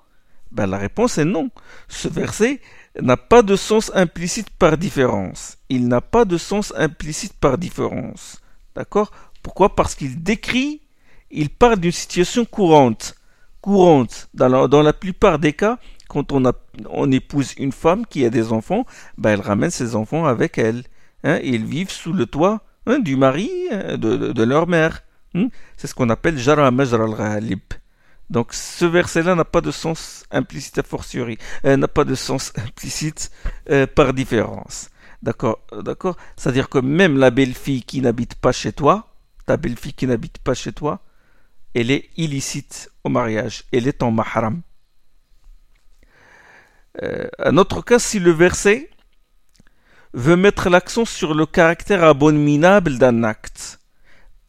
ben, 0.52 0.68
La 0.68 0.78
réponse 0.78 1.18
est 1.18 1.26
non. 1.26 1.50
Ce 1.88 2.08
verset 2.08 2.62
n'a 3.02 3.18
pas 3.18 3.42
de 3.42 3.56
sens 3.56 3.92
implicite 3.94 4.50
par 4.50 4.78
différence. 4.78 5.58
Il 5.70 5.88
n'a 5.88 6.02
pas 6.02 6.26
de 6.26 6.38
sens 6.38 6.74
implicite 6.76 7.34
par 7.34 7.58
différence. 7.58 8.42
D'accord? 8.76 9.12
Pourquoi? 9.44 9.76
Parce 9.76 9.96
qu'il 9.96 10.22
décrit, 10.24 10.82
il 11.32 11.50
parle 11.50 11.80
d'une 11.80 11.92
situation 11.92 12.46
courante. 12.46 13.16
Courante. 13.62 14.30
Dans 14.34 14.82
la, 14.82 14.94
plupart 14.94 15.40
des 15.40 15.54
cas, 15.54 15.80
quand 16.08 16.32
on, 16.32 17.12
épouse 17.12 17.54
une 17.58 17.72
femme 17.72 18.06
qui 18.06 18.26
a 18.26 18.30
des 18.30 18.52
enfants, 18.52 18.86
ben 19.18 19.32
elle 19.32 19.42
ramène 19.42 19.72
ses 19.72 19.96
enfants 19.96 20.26
avec 20.26 20.58
elle. 20.58 20.84
Hein, 21.24 21.40
ils 21.44 21.66
vivent 21.66 21.92
sous 21.92 22.14
le 22.14 22.26
toit 22.26 22.62
hein, 22.86 23.00
du 23.00 23.16
mari, 23.16 23.52
hein, 23.72 23.98
de, 23.98 24.44
leur 24.44 24.68
mère. 24.68 25.04
Hein. 25.36 25.48
C'est 25.78 25.88
ce 25.88 25.96
qu'on 25.96 26.10
appelle 26.10 26.38
Jara 26.38 26.70
Majra 26.72 27.04
al-Ghalib. 27.04 27.62
Donc 28.30 28.54
ce 28.54 28.86
verset-là 28.86 29.36
n'a 29.36 29.46
pas 29.46 29.62
de 29.62 29.72
sens 29.72 30.26
implicite 30.32 30.78
a 30.80 30.84
fortiori, 30.84 31.38
euh, 31.66 31.78
n'a 31.78 31.88
pas 31.88 32.04
de 32.04 32.16
sens 32.16 32.52
implicite 32.58 33.32
euh, 33.70 33.88
par 33.88 34.14
différence. 34.14 34.90
D'accord, 35.24 35.60
d'accord? 35.84 36.18
C'est-à-dire 36.36 36.70
que 36.70 36.78
même 36.80 37.18
la 37.18 37.32
belle-fille 37.32 37.84
qui 37.84 38.02
n'habite 38.02 38.36
pas 38.36 38.52
chez 38.52 38.74
toi, 38.74 39.16
ta 39.46 39.58
belle-fille 39.58 39.94
qui 39.94 40.08
n'habite 40.08 40.40
pas 40.40 40.54
chez 40.54 40.74
toi, 40.74 41.02
elle 41.74 41.90
est 41.92 42.10
illicite 42.18 42.92
au 43.04 43.10
mariage. 43.10 43.64
Elle 43.72 43.88
est 43.88 44.04
en 44.04 44.12
mahram. 44.12 44.62
Euh, 47.02 47.28
un 47.40 47.58
autre 47.58 47.82
cas, 47.82 48.00
si 48.00 48.20
le 48.20 48.32
verset 48.32 48.90
veut 50.14 50.36
mettre 50.36 50.70
l'accent 50.70 51.06
sur 51.06 51.34
le 51.34 51.46
caractère 51.46 52.04
abominable 52.04 52.98
d'un 52.98 53.24
acte 53.24 53.80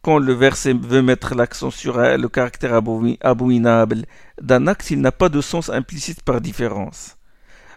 Quand 0.02 0.18
le 0.18 0.34
verset 0.34 0.74
veut 0.74 1.00
mettre 1.00 1.34
l'accent 1.34 1.70
sur 1.70 1.98
euh, 1.98 2.18
le 2.18 2.28
caractère 2.28 2.74
abominable 2.74 4.04
d'un 4.40 4.66
acte, 4.66 4.90
il 4.90 5.00
n'a 5.00 5.12
pas 5.12 5.30
de 5.30 5.40
sens 5.40 5.70
implicite 5.70 6.22
par 6.22 6.40
différence. 6.40 7.16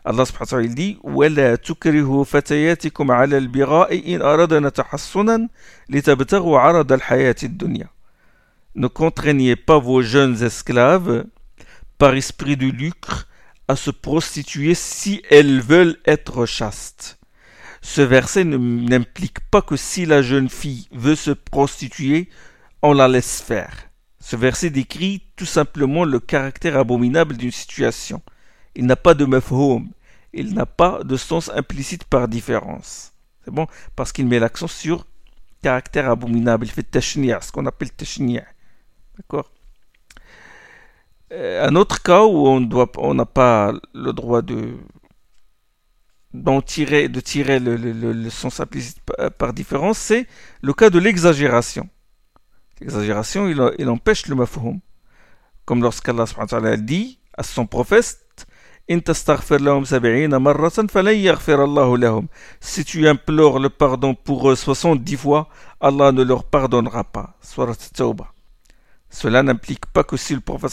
Allah 0.03 0.25
subhanahu 0.25 0.41
wa 0.41 0.47
ta'ala 0.47 0.67
dit 0.67 0.97
ولا 1.03 1.55
تكرهوا 1.55 2.23
فتياتكم 2.23 3.11
على 3.11 3.37
البغاء 3.37 4.15
إن 4.15 4.21
أردنا 4.21 4.69
تحصنا 4.69 5.49
لتبتغوا 5.89 6.59
عرض 6.59 6.91
الحياة 6.91 7.35
الدنيا 7.43 7.89
Ne 8.75 8.87
contraignez 8.87 9.55
pas 9.55 9.79
vos 9.79 10.01
jeunes 10.01 10.43
esclaves 10.43 11.25
par 11.97 12.13
esprit 12.13 12.55
de 12.55 12.67
lucre 12.67 13.27
à 13.67 13.75
se 13.75 13.89
prostituer 13.89 14.75
si 14.75 15.21
elles 15.29 15.61
veulent 15.61 15.97
être 16.05 16.45
chastes. 16.45 17.17
Ce 17.82 18.00
verset 18.00 18.44
n'implique 18.44 19.40
pas 19.50 19.60
que 19.60 19.76
si 19.76 20.06
la 20.06 20.22
jeune 20.22 20.48
fille 20.48 20.88
veut 20.92 21.16
se 21.16 21.32
prostituer, 21.32 22.30
on 22.80 22.92
la 22.92 23.08
laisse 23.08 23.40
faire. 23.42 23.74
Ce 24.20 24.36
verset 24.36 24.70
décrit 24.70 25.24
tout 25.36 25.46
simplement 25.46 26.04
le 26.04 26.20
caractère 26.20 26.78
abominable 26.78 27.36
d'une 27.36 27.50
situation. 27.50 28.22
Il 28.76 28.86
n'a 28.86 28.96
pas 28.96 29.14
de 29.14 29.24
mafhoum. 29.24 29.90
Il 30.32 30.54
n'a 30.54 30.64
pas 30.64 31.02
de 31.02 31.16
sens 31.16 31.50
implicite 31.50 32.04
par 32.04 32.28
différence. 32.28 33.12
C'est 33.44 33.52
bon? 33.52 33.66
Parce 33.96 34.12
qu'il 34.12 34.26
met 34.28 34.38
l'accent 34.38 34.68
sur 34.68 35.06
caractère 35.60 36.08
abominable. 36.08 36.66
Il 36.66 36.70
fait 36.70 36.84
tashni'a, 36.84 37.40
ce 37.40 37.50
qu'on 37.50 37.66
appelle 37.66 37.90
tashni'a. 37.90 38.44
D'accord? 39.18 39.50
Euh, 41.32 41.66
Un 41.66 41.74
autre 41.74 42.00
cas 42.02 42.24
où 42.24 42.46
on 42.46 43.14
n'a 43.14 43.26
pas 43.26 43.72
le 43.92 44.12
droit 44.12 44.40
de 44.40 44.76
tirer, 46.64 47.08
de 47.08 47.20
tirer 47.20 47.58
le, 47.58 47.76
le, 47.76 48.12
le, 48.12 48.30
sens 48.30 48.60
implicite 48.60 48.98
par, 49.38 49.52
différence, 49.52 49.98
c'est 49.98 50.26
le 50.62 50.72
cas 50.72 50.90
de 50.90 50.98
l'exagération. 50.98 51.88
L'exagération, 52.80 53.48
il, 53.48 53.88
empêche 53.88 54.26
le 54.26 54.34
mafhoum. 54.34 54.80
Comme 55.64 55.82
lorsqu'Allah 55.82 56.26
dit 56.76 57.18
à 57.36 57.42
son 57.42 57.66
prophète 57.66 58.46
si 62.60 62.84
tu 62.84 63.08
implores 63.08 63.58
le 63.60 63.68
pardon 63.68 64.14
pour 64.14 64.50
eux 64.50 64.56
70 64.56 65.16
fois, 65.16 65.48
Allah 65.80 66.10
ne 66.10 66.22
leur 66.22 66.44
pardonnera 66.44 67.04
pas. 67.04 67.36
Cela 69.08 69.42
n'implique 69.42 69.86
pas 69.86 70.02
que 70.02 70.16
si 70.16 70.34
le 70.34 70.40
prophète 70.40 70.72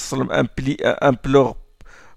implore 1.02 1.58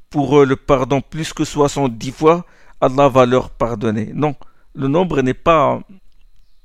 pour 0.08 0.38
eux 0.40 0.46
le 0.46 0.56
pardon 0.56 1.02
plus 1.02 1.32
que 1.34 1.44
70 1.44 2.10
fois, 2.12 2.46
Allah 2.82 3.08
va 3.08 3.26
leur 3.26 3.50
pardonner. 3.50 4.10
Non, 4.12 4.34
le 4.74 4.88
nombre 4.88 5.22
n'est 5.22 5.34
pas, 5.34 5.80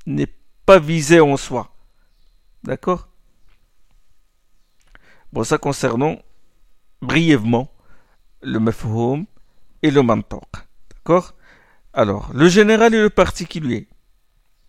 n'est 0.07 0.33
pas 0.65 0.79
visé 0.79 1.19
en 1.19 1.37
soi. 1.37 1.71
D'accord? 2.63 3.07
Bon, 5.31 5.43
ça 5.43 5.59
concernant 5.59 6.17
brièvement 7.03 7.69
le 8.41 8.59
mafhoum 8.59 9.27
et 9.83 9.91
le 9.91 10.01
mantoq. 10.01 10.49
D'accord? 10.91 11.35
Alors, 11.93 12.31
le 12.33 12.47
général 12.47 12.95
et 12.95 13.01
le 13.01 13.11
particulier. 13.11 13.87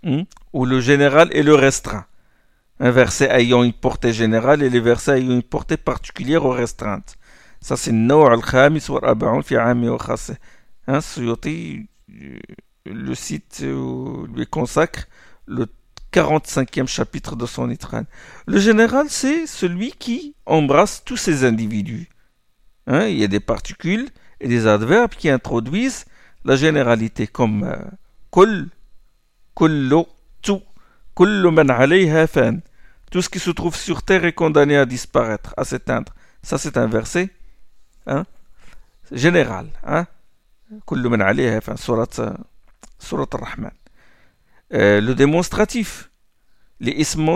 Hmm? 0.02 0.24
Ou 0.52 0.66
le 0.66 0.80
général 0.80 1.30
et 1.32 1.42
le 1.42 1.54
restreint. 1.54 2.04
Un 2.78 2.90
verset 2.90 3.30
ayant 3.30 3.62
une 3.64 3.72
portée 3.72 4.12
générale 4.12 4.62
et 4.62 4.68
les 4.68 4.80
versets 4.80 5.18
ayant 5.18 5.32
une 5.32 5.42
portée 5.42 5.78
particulière 5.78 6.44
ou 6.44 6.50
restreinte. 6.50 7.16
Ça, 7.62 7.78
c'est 7.78 7.90
al-Khamis 7.90 8.90
wa 8.90 9.00
Raba'un 9.00 9.40
Hein, 10.88 11.00
le 12.86 13.14
site 13.14 13.62
lui 13.62 14.46
consacre 14.46 15.06
le 15.46 15.66
45e 16.12 16.86
chapitre 16.86 17.36
de 17.36 17.44
son 17.44 17.70
Itran. 17.70 18.04
Le 18.46 18.58
général, 18.58 19.06
c'est 19.10 19.46
celui 19.46 19.92
qui 19.92 20.34
embrasse 20.46 21.04
tous 21.04 21.18
ces 21.18 21.44
individus. 21.44 22.08
Hein, 22.86 23.06
il 23.06 23.18
y 23.18 23.24
a 23.24 23.28
des 23.28 23.40
particules 23.40 24.08
et 24.40 24.48
des 24.48 24.66
adverbes 24.66 25.10
qui 25.10 25.28
introduisent 25.28 26.06
la 26.46 26.56
généralité 26.56 27.26
comme 27.26 27.64
euh, 27.64 27.76
kul, 28.32 28.70
kullu, 29.54 30.04
tout, 30.40 30.62
man. 31.20 32.60
Tout 33.10 33.22
ce 33.22 33.28
qui 33.28 33.38
se 33.38 33.50
trouve 33.50 33.76
sur 33.76 34.02
terre 34.02 34.24
est 34.24 34.32
condamné 34.32 34.78
à 34.78 34.86
disparaître, 34.86 35.52
à 35.58 35.64
s'éteindre. 35.64 36.14
Ça, 36.42 36.56
c'est 36.56 36.78
un 36.78 36.86
verset 36.86 37.28
hein, 38.06 38.24
général. 39.12 39.68
Hein. 39.84 40.06
Enfin, 41.57 41.75
surat, 41.75 42.07
surat 42.99 43.25
al-Rahman. 43.33 43.71
Euh, 44.73 45.01
le 45.01 45.13
démonstratif. 45.13 46.09
Les 46.79 46.91
ism 46.91 47.29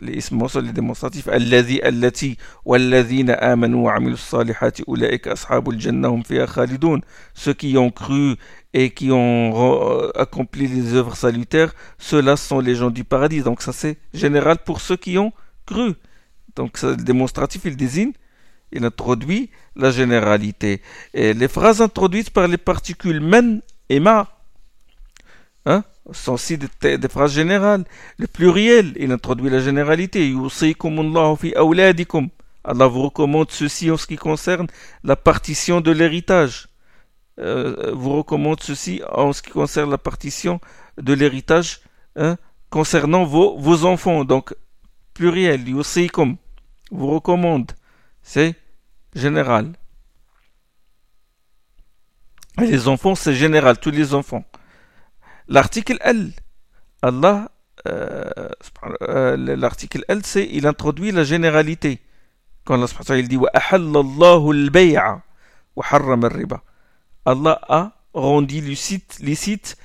les 0.00 0.16
ism 0.16 0.46
les 0.62 0.72
démonstratifs. 0.72 1.28
الذي 1.28 1.88
التي 1.88 2.36
والذين 2.64 3.30
آمنوا 3.30 3.84
وعملوا 3.84 4.14
الصالحات 4.14 4.80
أولئك 4.80 5.28
أصحاب 5.28 5.68
الجنة 5.70 6.08
هم 6.08 6.22
فيها 6.22 6.46
خالدون. 6.46 7.00
Ceux 7.34 7.54
qui 7.54 7.76
ont 7.78 7.90
cru 7.90 8.36
et 8.72 8.90
qui 8.90 9.12
ont 9.12 10.10
accompli 10.16 10.66
les 10.66 10.94
œuvres 10.94 11.16
salutaires, 11.16 11.72
ceux-là 11.98 12.36
sont 12.36 12.60
les 12.60 12.74
gens 12.74 12.90
du 12.90 13.04
paradis. 13.04 13.42
Donc 13.42 13.62
ça 13.62 13.72
c'est 13.72 13.98
général 14.12 14.58
pour 14.64 14.80
ceux 14.80 14.96
qui 14.96 15.18
ont 15.18 15.32
cru. 15.66 15.94
Donc 16.56 16.78
ça, 16.78 16.90
le 16.90 16.96
démonstratif 16.96 17.62
il 17.66 17.76
désigne, 17.76 18.12
il 18.71 18.85
introduit 18.85 19.49
la 19.75 19.91
généralité. 19.91 20.81
Et 21.13 21.33
les 21.33 21.47
phrases 21.47 21.81
introduites 21.81 22.29
par 22.29 22.47
les 22.47 22.57
particules 22.57 23.21
men 23.21 23.61
et 23.89 23.99
ma 23.99 24.27
hein, 25.65 25.83
sont 26.11 26.33
aussi 26.33 26.57
des, 26.57 26.67
phrases 27.09 27.33
générales. 27.33 27.85
Le 28.17 28.27
pluriel, 28.27 28.93
il 28.97 29.11
introduit 29.11 29.49
la 29.49 29.59
généralité. 29.59 30.33
Allah 32.63 32.87
vous 32.87 33.01
recommande 33.03 33.51
ceci 33.51 33.89
en 33.89 33.97
ce 33.97 34.05
qui 34.05 34.17
concerne 34.17 34.67
la 35.03 35.15
partition 35.15 35.81
de 35.81 35.91
l'héritage. 35.91 36.67
Euh, 37.39 37.91
vous 37.93 38.17
recommande 38.17 38.61
ceci 38.61 39.01
en 39.09 39.31
ce 39.31 39.41
qui 39.41 39.51
concerne 39.51 39.89
la 39.89 39.97
partition 39.97 40.59
de 40.97 41.13
l'héritage 41.13 41.79
hein, 42.17 42.35
concernant 42.69 43.23
vos, 43.23 43.57
vos 43.57 43.85
enfants. 43.85 44.25
Donc, 44.25 44.53
pluriel, 45.13 45.63
vous 46.91 47.07
recommande. 47.07 47.71
C'est 48.31 48.53
général. 49.15 49.73
Et 52.61 52.67
les 52.67 52.87
enfants, 52.87 53.15
c'est 53.15 53.33
général, 53.33 53.79
tous 53.79 53.89
les 53.89 54.13
enfants. 54.13 54.45
L'article 55.47 55.97
L, 56.01 56.33
Allah, 57.01 57.49
euh, 57.87 58.29
euh, 59.01 59.35
l'article 59.55 60.05
L, 60.07 60.21
c'est 60.23 60.47
il 60.51 60.67
introduit 60.67 61.11
la 61.11 61.23
généralité. 61.23 62.01
Quand 62.65 62.75
Allah 62.75 63.17
il 63.17 63.27
dit 63.27 63.37
Allah 67.25 67.59
a 67.67 67.93
rendu 68.13 68.61
licite, 68.61 69.17
licite 69.21 69.75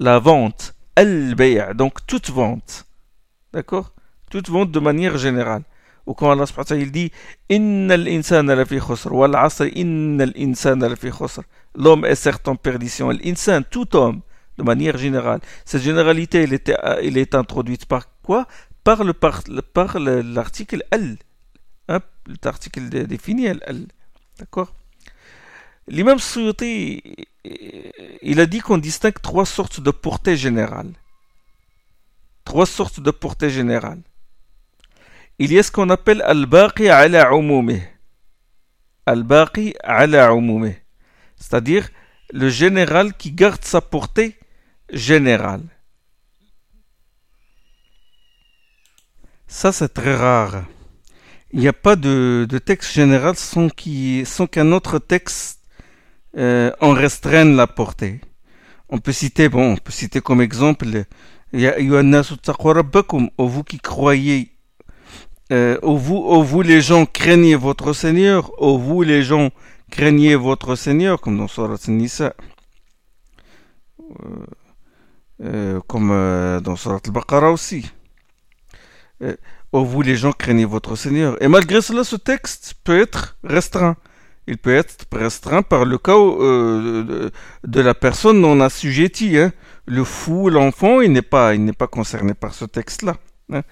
la 0.00 0.18
vente. 0.18 0.74
Al-bay' 0.96 1.72
donc 1.74 2.06
toute 2.06 2.28
vente. 2.28 2.84
D'accord? 3.54 3.94
Toute 4.30 4.50
vente 4.50 4.70
de 4.70 4.80
manière 4.80 5.16
générale. 5.16 5.62
Ou 6.06 6.14
quand 6.14 6.30
Allah 6.30 6.44
il 6.70 6.92
dit. 6.92 7.10
L'homme 11.74 12.04
est 12.04 12.14
certes 12.14 12.48
en 12.48 12.56
perdition. 12.56 13.10
Tout 13.70 13.96
homme 13.96 14.22
de 14.58 14.62
manière 14.62 14.96
générale. 14.96 15.40
Cette 15.64 15.82
généralité, 15.82 16.46
elle, 16.82 17.16
est 17.18 17.34
introduite 17.34 17.86
par 17.86 18.08
quoi? 18.22 18.46
Par 18.84 19.04
le 19.04 19.12
par, 19.12 19.42
par 19.72 19.98
l'article 19.98 20.84
L. 20.90 21.18
Hein, 21.88 22.00
l'article 22.42 22.88
défini 23.06 23.46
L. 23.46 23.86
D'accord? 24.38 24.72
L'imam 25.88 26.18
Suyuti, 26.18 27.02
il 28.22 28.40
a 28.40 28.46
dit 28.46 28.60
qu'on 28.60 28.78
distingue 28.78 29.20
trois 29.22 29.46
sortes 29.46 29.80
de 29.80 29.90
portée 29.90 30.36
générale. 30.36 30.90
Trois 32.44 32.66
sortes 32.66 33.00
de 33.00 33.10
portée 33.10 33.50
générale. 33.50 34.00
Il 35.38 35.52
y 35.52 35.58
a 35.58 35.62
ce 35.62 35.70
qu'on 35.70 35.90
appelle 35.90 36.22
al-baqi 36.22 36.88
ala 36.88 37.30
umumih. 37.34 37.82
Al-baqi 39.04 39.74
ala 39.82 40.32
umumih. 40.32 40.76
C'est-à-dire 41.36 41.90
le 42.32 42.48
général 42.48 43.14
qui 43.14 43.32
garde 43.32 43.62
sa 43.62 43.82
portée 43.82 44.38
général. 44.90 45.60
Ça, 49.46 49.72
c'est 49.72 49.92
très 49.92 50.16
rare. 50.16 50.64
Il 51.52 51.60
n'y 51.60 51.68
a 51.68 51.72
pas 51.72 51.96
de, 51.96 52.46
texte 52.64 52.92
général 52.92 53.36
sans 53.36 53.68
qu'un 53.68 54.72
autre 54.72 54.98
texte 54.98 55.60
euh, 56.36 56.72
en 56.80 56.92
restreigne 56.92 57.54
la 57.54 57.66
portée. 57.66 58.20
On 58.88 58.98
peut 58.98 59.12
citer, 59.12 59.48
bon, 59.48 59.72
on 59.72 59.76
peut 59.76 59.92
citer 59.92 60.20
comme 60.20 60.40
exemple, 60.40 60.86
il 61.52 61.60
y 61.60 61.66
a 61.66 61.76
vous 63.38 63.64
qui 63.64 63.78
croyez, 63.78 64.55
euh, 65.52 65.78
vous, 65.82 66.42
vous 66.42 66.62
les 66.62 66.80
gens 66.80 67.06
craignez 67.06 67.54
votre 67.54 67.92
Seigneur, 67.92 68.50
ô 68.60 68.78
vous 68.78 69.02
les 69.02 69.22
gens 69.22 69.50
craignez 69.90 70.34
votre 70.34 70.74
Seigneur, 70.74 71.20
comme 71.20 71.38
dans 71.38 71.48
Surat 71.48 71.78
Nisa. 71.88 72.34
Euh, 74.00 74.46
euh, 75.44 75.80
comme 75.86 76.10
euh, 76.12 76.60
dans 76.60 76.76
Surat 76.76 77.00
al-Baqarah 77.04 77.52
aussi. 77.52 77.90
Oh, 79.72 79.84
vous 79.84 80.02
les 80.02 80.16
gens 80.16 80.32
craignez 80.32 80.64
votre 80.64 80.96
Seigneur. 80.96 81.42
Et 81.42 81.48
malgré 81.48 81.80
cela, 81.82 82.04
ce 82.04 82.16
texte 82.16 82.74
peut 82.84 82.98
être 82.98 83.36
restreint. 83.44 83.96
Il 84.46 84.58
peut 84.58 84.74
être 84.74 85.06
restreint 85.12 85.62
par 85.62 85.84
le 85.84 85.98
cas 85.98 86.14
de, 86.14 87.80
la 87.80 87.94
personne 87.94 88.40
non 88.40 88.60
assujettie. 88.60 89.36
Hein. 89.38 89.52
Le 89.86 90.04
fou, 90.04 90.48
l'enfant, 90.50 91.00
il 91.00 91.12
n'est 91.12 91.22
pas, 91.22 91.52
pas 91.76 91.86
concerné 91.86 92.34
par 92.34 92.54
ce 92.54 92.64
texte-là. 92.64 93.16
Hein. 93.52 93.62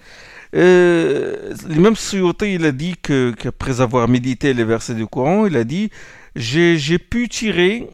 Même 0.55 1.95
Suyuti, 1.95 2.55
il 2.55 2.65
a 2.65 2.71
dit 2.71 2.95
que 3.01 3.31
qu'après 3.31 3.81
avoir 3.81 4.07
médité 4.07 4.53
les 4.53 4.63
versets 4.63 4.95
du 4.95 5.07
Coran, 5.07 5.45
il 5.45 5.57
a 5.57 5.63
dit 5.63 5.89
j'ai 6.35 6.99
pu 6.99 7.27
tirer 7.29 7.89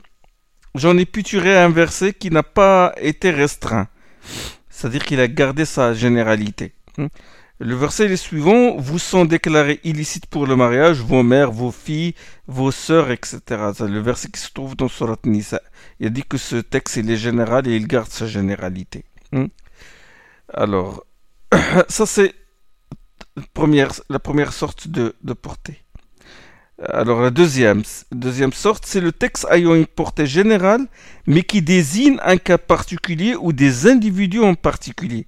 j'en 0.75 0.97
ai 0.97 1.05
pu 1.05 1.23
tirer 1.23 1.57
un 1.57 1.69
verset 1.69 2.13
qui 2.13 2.29
n'a 2.29 2.43
pas 2.43 2.93
été 2.97 3.31
restreint. 3.31 3.87
C'est-à-dire 4.69 5.03
qu'il 5.03 5.19
a 5.19 5.27
gardé 5.27 5.65
sa 5.65 5.93
généralité. 5.93 6.73
Hmm. 6.97 7.07
Le 7.59 7.75
verset 7.75 8.05
est 8.05 8.09
le 8.09 8.15
suivant. 8.15 8.77
Vous 8.77 8.97
sont 8.97 9.25
déclarés 9.25 9.79
illicites 9.83 10.25
pour 10.25 10.47
le 10.47 10.55
mariage, 10.55 10.97
vos 11.01 11.21
mères, 11.21 11.51
vos 11.51 11.71
filles, 11.71 12.15
vos 12.47 12.71
sœurs, 12.71 13.11
etc. 13.11 13.39
C'est 13.75 13.87
le 13.87 13.99
verset 13.99 14.29
qui 14.29 14.39
se 14.39 14.51
trouve 14.51 14.75
dans 14.75 14.87
Surat 14.87 15.17
Nisa. 15.25 15.61
Il 15.99 16.07
a 16.07 16.09
dit 16.09 16.23
que 16.23 16.37
ce 16.37 16.55
texte 16.55 16.97
est 16.97 17.15
général 17.15 17.67
et 17.67 17.75
il 17.75 17.87
garde 17.87 18.09
sa 18.09 18.25
généralité. 18.25 19.05
Hmm. 19.31 19.47
Alors, 20.51 21.05
ça 21.87 22.05
c'est 22.05 22.33
la 23.35 24.19
première 24.19 24.53
sorte 24.53 24.87
de 24.87 25.33
portée. 25.33 25.81
Alors 26.89 27.21
la 27.21 27.29
deuxième, 27.29 27.83
deuxième 28.11 28.53
sorte, 28.53 28.85
c'est 28.87 29.01
le 29.01 29.11
texte 29.11 29.45
ayant 29.51 29.75
une 29.75 29.85
portée 29.85 30.25
générale, 30.25 30.87
mais 31.27 31.43
qui 31.43 31.61
désigne 31.61 32.17
un 32.23 32.37
cas 32.37 32.57
particulier 32.57 33.35
ou 33.35 33.53
des 33.53 33.87
individus 33.87 34.39
en 34.41 34.55
particulier. 34.55 35.27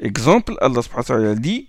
Exemple, 0.00 0.54
Allah 0.60 0.82
subhanahu 0.82 1.28
wa 1.28 1.34
dit 1.36 1.68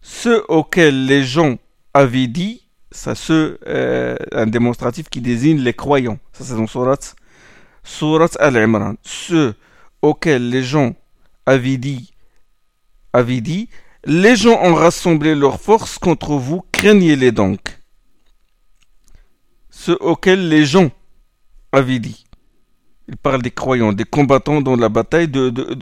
ceux 0.00 0.42
auxquels 0.48 1.04
les 1.04 1.22
gens 1.22 1.58
avaient 1.92 2.28
dit, 2.28 2.64
ça 2.90 3.14
c'est 3.14 3.58
euh, 3.66 4.16
un 4.32 4.46
démonstratif 4.46 5.10
qui 5.10 5.20
désigne 5.20 5.58
les 5.58 5.74
croyants. 5.74 6.18
Ça 6.32 6.44
c'est 6.44 6.54
dans 6.54 6.66
surat, 6.66 6.96
surat 7.84 8.30
Al-Imran. 8.38 8.94
Ceux 9.02 9.54
auxquels 10.00 10.48
les 10.48 10.62
gens 10.62 10.94
avaient 11.48 13.40
dit, 13.40 13.68
les 14.04 14.36
gens 14.36 14.60
ont 14.62 14.74
rassemblé 14.74 15.34
leurs 15.34 15.60
forces 15.60 15.98
contre 15.98 16.32
vous, 16.34 16.62
craignez-les 16.72 17.32
donc. 17.32 17.60
Ceux 19.70 19.96
auxquels 20.00 20.48
les 20.48 20.64
gens 20.64 20.90
avaient 21.72 21.98
dit. 21.98 22.24
Il 23.08 23.16
parle 23.16 23.42
des 23.42 23.50
croyants, 23.50 23.92
des 23.92 24.04
combattants 24.04 24.60
dans 24.60 24.76
la 24.76 24.88
bataille 24.88 25.28
de, 25.28 25.48
de. 25.50 25.76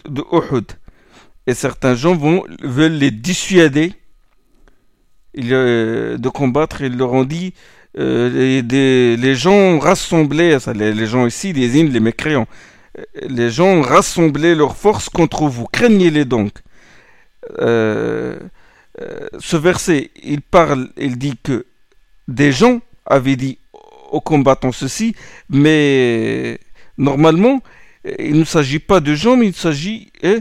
Et 1.49 1.55
certains 1.55 1.95
gens 1.95 2.15
vont, 2.15 2.45
veulent 2.63 2.99
les 2.99 3.11
dissuader 3.11 3.93
euh, 5.39 6.19
de 6.19 6.29
combattre. 6.29 6.83
Ils 6.83 6.97
leur 6.97 7.13
ont 7.13 7.25
dit 7.25 7.55
euh, 7.99 8.63
les, 8.63 9.35
gens 9.35 9.79
rassemblés, 9.79 10.57
les, 10.75 10.93
les, 10.93 11.07
gens 11.07 11.27
ici 11.27 11.53
désignent 11.53 11.91
les 11.91 12.01
mécréants. 12.01 12.47
Les 13.29 13.51
gens 13.51 13.83
rassemblé 13.83 14.55
leurs 14.55 14.77
forces 14.77 15.09
contre 15.09 15.45
vous. 15.45 15.67
Craignez-les 15.67 16.25
donc. 16.25 16.53
Euh, 17.61 18.39
euh, 19.01 19.29
ce 19.39 19.57
verset, 19.57 20.11
il 20.23 20.41
parle, 20.41 20.89
il 20.97 21.19
dit 21.19 21.39
que 21.43 21.67
des 22.29 22.53
gens 22.53 22.81
avaient 23.05 23.37
dit 23.37 23.59
aux 24.11 24.21
combattants 24.21 24.73
ceci, 24.73 25.15
mais 25.51 26.59
normalement, 26.97 27.63
il 28.19 28.39
ne 28.39 28.45
s'agit 28.45 28.79
pas 28.79 29.01
de 29.01 29.15
gens, 29.15 29.37
mais 29.37 29.49
il 29.49 29.55
s'agit 29.55 30.11
hein, 30.23 30.41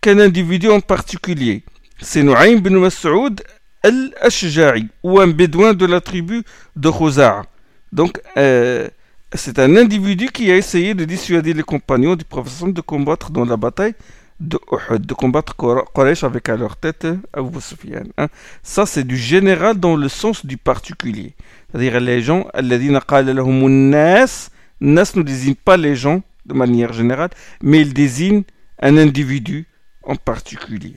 qu'un 0.00 0.18
individu 0.18 0.68
en 0.68 0.80
particulier. 0.80 1.62
C'est 2.00 2.22
Nu'aym 2.22 2.58
bin 2.60 2.78
Mas'ud 2.78 3.42
al-Ashja'i, 3.82 4.88
ou 5.02 5.20
un 5.20 5.28
bédouin 5.28 5.72
de 5.72 5.86
la 5.86 6.00
tribu 6.00 6.42
de 6.74 6.90
Khuza'a. 6.90 7.44
Donc, 7.92 8.20
euh, 8.36 8.88
c'est 9.34 9.58
un 9.58 9.76
individu 9.76 10.28
qui 10.28 10.50
a 10.50 10.56
essayé 10.56 10.94
de 10.94 11.04
dissuader 11.04 11.52
les 11.52 11.62
compagnons 11.62 12.14
du 12.14 12.24
professeur 12.24 12.72
de 12.72 12.80
combattre 12.80 13.30
dans 13.30 13.44
la 13.44 13.56
bataille 13.56 13.94
de 14.38 14.58
de 14.98 15.14
combattre 15.14 15.56
Quraysh 15.56 16.22
avec 16.22 16.48
à 16.48 16.56
leur 16.56 16.76
tête 16.76 17.06
Abu 17.32 17.60
Sufyan. 17.60 18.04
Hein. 18.18 18.28
Ça, 18.62 18.86
c'est 18.86 19.04
du 19.04 19.16
général 19.16 19.78
dans 19.78 19.96
le 19.96 20.08
sens 20.08 20.44
du 20.44 20.56
particulier. 20.58 21.34
C'est-à-dire 21.70 21.98
les 22.00 22.20
gens, 22.20 22.46
Nas, 22.54 24.50
Nas 24.80 25.12
ne 25.16 25.22
désigne 25.22 25.54
pas 25.54 25.76
les 25.76 25.96
gens 25.96 26.22
de 26.44 26.54
manière 26.54 26.92
générale, 26.92 27.30
mais 27.62 27.80
il 27.80 27.94
désigne 27.94 28.42
un 28.80 28.96
individu 28.96 29.66
en 30.02 30.16
particulier. 30.16 30.96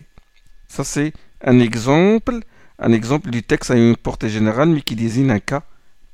Ça, 0.68 0.84
c'est 0.84 1.14
un 1.44 1.60
exemple, 1.60 2.40
un 2.78 2.92
exemple 2.92 3.32
du 3.32 3.42
texte 3.42 3.72
à 3.72 3.76
une 3.76 3.96
portée 3.96 4.30
générale, 4.30 4.70
mais 4.70 4.82
qui 4.82 4.96
désigne 4.96 5.32
un 5.32 5.40
cas 5.40 5.64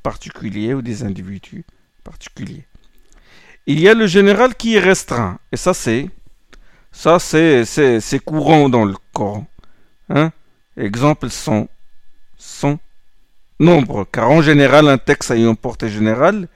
particulier 0.03 0.73
ou 0.75 0.81
des 0.81 1.03
individus 1.03 1.65
particuliers. 2.05 2.65
Il 3.67 3.81
y 3.81 3.89
a 3.89 3.93
le 3.93 4.07
général 4.07 4.55
qui 4.55 4.75
est 4.75 4.79
restreint, 4.79 5.39
et 5.51 5.57
ça, 5.57 5.73
c'est 5.73 6.09
ça, 6.95 7.19
c'est, 7.19 8.19
courant 8.23 8.69
dans 8.69 8.85
le 8.85 8.95
Coran. 9.11 9.45
Hein? 10.09 10.31
Exemple 10.77 11.29
sont, 11.29 11.67
sont 12.37 12.79
nombreux, 13.59 14.05
car 14.09 14.31
en 14.31 14.41
général, 14.41 14.87
un 14.87 14.97
texte 14.97 15.31
ayant 15.31 15.55
portée 15.55 15.89
générale, 15.89 16.47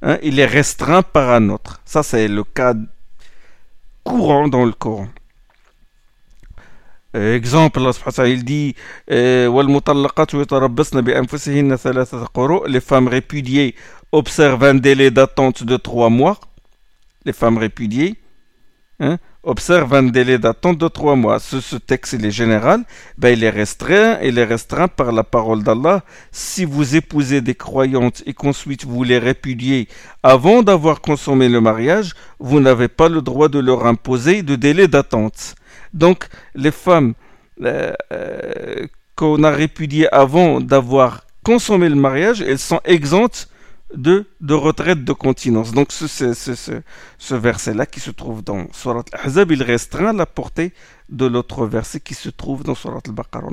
hein, 0.00 0.16
il 0.22 0.40
est 0.40 0.46
restreint 0.46 1.02
par 1.02 1.30
un 1.30 1.50
autre. 1.50 1.82
Ça, 1.84 2.02
c'est 2.02 2.28
le 2.28 2.44
cas 2.44 2.72
courant 4.04 4.48
dans 4.48 4.64
le 4.64 4.72
Coran. 4.72 5.08
Exemple, 7.14 7.80
il 8.26 8.44
dit 8.44 8.74
Les 9.06 9.46
femmes 12.80 13.08
répudiées 13.08 13.74
observent 14.14 14.64
un 14.64 14.74
délai 14.74 15.10
d'attente 15.10 15.64
de 15.64 15.76
trois 15.76 16.08
mois. 16.08 16.38
Les 17.24 17.32
femmes 17.32 17.58
répudiées. 17.58 18.14
Hein, 19.00 19.18
observe 19.42 19.92
un 19.92 20.04
délai 20.04 20.38
d'attente 20.38 20.78
de 20.78 20.86
trois 20.86 21.16
mois. 21.16 21.40
Ce, 21.40 21.76
texte, 21.76 22.14
est 22.14 22.30
général, 22.30 22.84
ben, 23.18 23.30
il 23.30 23.42
est 23.42 23.50
restreint, 23.50 24.18
il 24.22 24.38
est 24.38 24.44
restreint 24.44 24.86
par 24.86 25.10
la 25.10 25.24
parole 25.24 25.64
d'Allah. 25.64 26.04
Si 26.30 26.64
vous 26.64 26.94
épousez 26.94 27.40
des 27.40 27.56
croyantes 27.56 28.22
et 28.24 28.34
qu'ensuite 28.34 28.84
vous 28.84 29.02
les 29.02 29.18
répudiez 29.18 29.88
avant 30.22 30.62
d'avoir 30.62 31.00
consommé 31.00 31.48
le 31.48 31.60
mariage, 31.60 32.14
vous 32.38 32.60
n'avez 32.60 32.88
pas 32.88 33.08
le 33.08 33.20
droit 33.20 33.48
de 33.48 33.58
leur 33.58 33.84
imposer 33.84 34.44
de 34.44 34.54
délai 34.54 34.86
d'attente. 34.86 35.56
Donc, 35.92 36.28
les 36.54 36.70
femmes 36.70 37.14
euh, 37.62 37.92
euh, 38.12 38.86
qu'on 39.16 39.42
a 39.42 39.50
répudiées 39.50 40.08
avant 40.14 40.60
d'avoir 40.60 41.24
consommé 41.42 41.88
le 41.88 41.96
mariage, 41.96 42.40
elles 42.42 42.60
sont 42.60 42.80
exemptes 42.84 43.48
de, 43.96 44.26
retraite 44.50 45.04
de 45.04 45.12
continence. 45.12 45.72
Donc 45.72 45.92
ce, 45.92 46.06
ce, 46.06 47.34
verset-là 47.34 47.86
qui 47.86 48.00
se 48.00 48.10
trouve 48.10 48.42
dans 48.42 48.66
Surat 48.72 49.04
Al-Ahzab, 49.12 49.52
il 49.52 49.62
restreint 49.62 50.12
la 50.12 50.26
portée 50.26 50.72
de 51.08 51.26
l'autre 51.26 51.66
verset 51.66 52.00
qui 52.00 52.14
se 52.14 52.28
trouve 52.28 52.64
dans 52.64 52.74
Surat 52.74 53.00
Al-Baqarah. 53.06 53.48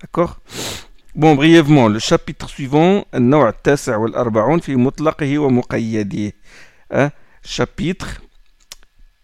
D'accord? 0.00 0.40
Bon, 1.14 1.34
brièvement, 1.34 1.88
le 1.88 1.98
chapitre 1.98 2.48
suivant, 2.50 3.06
hein? 6.90 7.10
chapitre, 7.42 8.20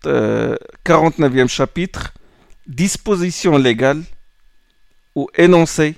euh, 0.06 0.56
49e 0.86 1.48
chapitre, 1.48 2.14
disposition 2.66 3.58
légale 3.58 4.02
ou 5.14 5.28
énoncé 5.36 5.96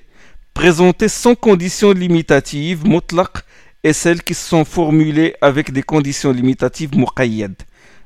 présenté 0.55 1.09
sans 1.09 1.35
conditions 1.35 1.93
limitatives, 1.93 2.87
mutlaq, 2.87 3.45
et 3.83 3.93
celles 3.93 4.23
qui 4.23 4.35
sont 4.35 4.65
formulées 4.65 5.35
avec 5.41 5.73
des 5.73 5.83
conditions 5.83 6.33
limitatives, 6.33 6.97
muqayyad. 6.97 7.55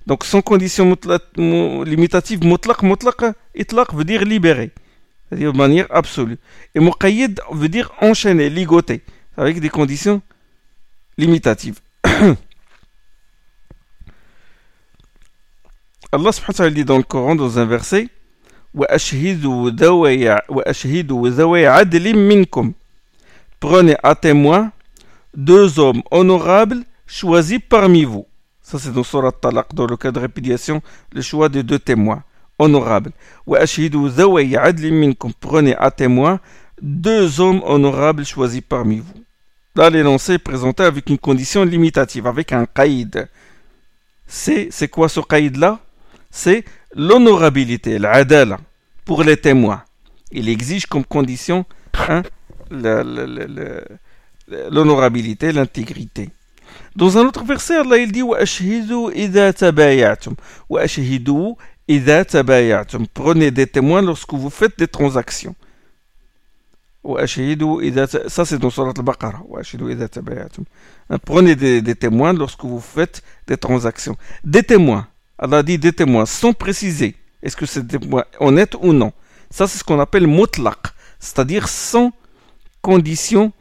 Donc 0.06 0.24
sans 0.24 0.40
conditions 0.42 0.96
limitatives, 1.36 2.42
mutlaq, 2.44 2.82
mutlaq, 2.82 3.36
itlaq 3.54 3.94
veut 3.94 4.04
dire 4.04 4.24
libéré, 4.24 4.72
c'est-à-dire 5.28 5.52
de 5.52 5.58
manière 5.58 5.86
absolue. 5.90 6.38
Et 6.74 6.80
muqayyad 6.80 7.40
veut 7.52 7.68
dire 7.68 7.92
enchaîné, 8.00 8.48
ligoté, 8.50 9.02
avec 9.36 9.60
des 9.60 9.68
conditions 9.68 10.22
limitatives. 11.16 11.78
Allah 16.10 16.32
subhanahu 16.32 16.48
wa 16.48 16.54
ta'ala 16.54 16.70
dit 16.70 16.86
dans 16.86 16.96
le 16.96 17.02
Coran, 17.02 17.36
dans 17.36 17.58
un 17.58 17.66
verset, 17.66 18.08
Prenez 23.60 23.96
à 24.02 24.14
témoin 24.14 24.72
deux 25.34 25.78
hommes 25.78 26.02
honorables 26.10 26.84
choisis 27.06 27.58
parmi 27.68 28.04
vous. 28.04 28.26
Ça 28.62 28.78
c'est 28.78 28.92
dans 28.92 29.02
Surat 29.02 29.32
Talaq, 29.32 29.74
dans 29.74 29.86
le 29.86 29.96
cas 29.96 30.10
de 30.10 30.18
répétition, 30.18 30.82
le 31.12 31.22
choix 31.22 31.48
de 31.48 31.62
deux 31.62 31.78
témoins 31.78 32.22
honorables. 32.58 33.12
Prenez 35.40 35.76
à 35.76 35.90
témoin 35.90 36.40
deux 36.80 37.40
hommes 37.40 37.62
honorables 37.64 38.24
choisis 38.24 38.60
parmi 38.60 38.98
vous. 38.98 39.24
Là, 39.74 39.90
l'énoncé 39.90 40.32
est 40.34 40.38
présenté 40.38 40.82
avec 40.82 41.08
une 41.08 41.18
condition 41.18 41.64
limitative, 41.64 42.26
avec 42.26 42.52
un 42.52 42.66
qaïd. 42.66 43.28
C'est 44.26 44.88
quoi 44.90 45.08
ce 45.08 45.20
qaïd-là? 45.20 45.78
C'est 46.30 46.64
l'honorabilité, 46.94 47.98
l'adala, 47.98 48.58
pour 49.04 49.22
les 49.24 49.36
témoins. 49.36 49.82
Il 50.30 50.48
exige 50.48 50.86
comme 50.86 51.04
condition 51.04 51.64
hein, 52.08 52.22
l'honorabilité, 54.70 55.52
l'intégrité. 55.52 56.30
Dans 56.96 57.16
un 57.16 57.22
autre 57.22 57.44
verset, 57.44 57.76
Allah 57.76 57.98
il 57.98 58.12
dit 58.12 58.22
Prenez 63.14 63.50
des 63.50 63.66
témoins 63.66 64.02
lorsque 64.02 64.34
vous 64.34 64.50
faites 64.50 64.78
des 64.78 64.88
transactions. 64.88 65.54
Ça, 68.26 68.44
c'est 68.44 68.58
dans 68.58 68.70
Surat 68.70 68.92
al-Baqarah. 68.96 69.42
Hein, 71.10 71.18
prenez 71.24 71.56
des, 71.56 71.80
des 71.80 71.94
témoins 71.94 72.32
lorsque 72.34 72.64
vous 72.64 72.80
faites 72.80 73.22
des 73.46 73.56
transactions. 73.56 74.16
Des 74.44 74.62
témoins. 74.62 75.06
Allah 75.38 75.62
dit 75.62 75.78
des 75.78 75.92
témoins 75.92 76.26
sans 76.26 76.52
préciser 76.52 77.14
est-ce 77.42 77.56
que 77.56 77.66
c'est 77.66 77.86
témoins 77.86 78.24
honnête 78.40 78.74
ou 78.80 78.92
non. 78.92 79.12
Ça, 79.50 79.66
c'est 79.66 79.78
ce 79.78 79.84
qu'on 79.84 80.00
appelle 80.00 80.26
mutlaq, 80.26 80.78
c'est-à-dire 81.18 81.68
sans 81.68 82.12
conditions 82.82 83.52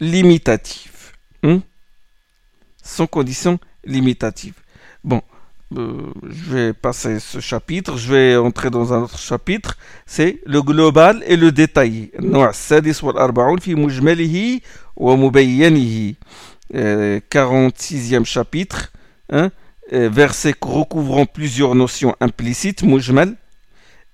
limitatives. 0.00 1.12
Hmm? 1.42 1.58
Sans 2.82 3.06
conditions 3.06 3.58
limitatives. 3.84 4.54
Bon, 5.04 5.22
euh, 5.76 6.12
je 6.28 6.54
vais 6.54 6.72
passer 6.72 7.20
ce 7.20 7.40
chapitre, 7.40 7.96
je 7.96 8.12
vais 8.12 8.36
entrer 8.36 8.70
dans 8.70 8.92
un 8.92 9.02
autre 9.02 9.18
chapitre, 9.18 9.76
c'est 10.06 10.40
le 10.46 10.62
global 10.62 11.22
et 11.26 11.36
le 11.36 11.52
détaillé. 11.52 12.12
46e 17.30 18.24
chapitre. 18.24 18.92
Hein? 19.30 19.50
Versets 19.90 20.54
recouvrant 20.60 21.26
plusieurs 21.26 21.74
notions 21.74 22.14
implicites, 22.20 22.82
mujmal, 22.82 23.36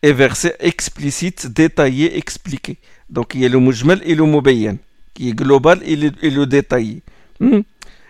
et 0.02 0.12
versets 0.12 0.56
explicites, 0.60 1.46
détaillés, 1.48 2.16
expliqués. 2.16 2.78
Donc 3.10 3.34
il 3.34 3.40
y 3.40 3.46
a 3.46 3.48
le 3.48 3.60
mujmal 3.60 4.00
et 4.04 4.14
le 4.14 4.24
mubayyan, 4.24 4.76
qui 5.14 5.30
est 5.30 5.34
global 5.34 5.80
et 5.84 5.96
le, 5.96 6.46
détaillé. 6.46 7.02
Hmm. 7.40 7.60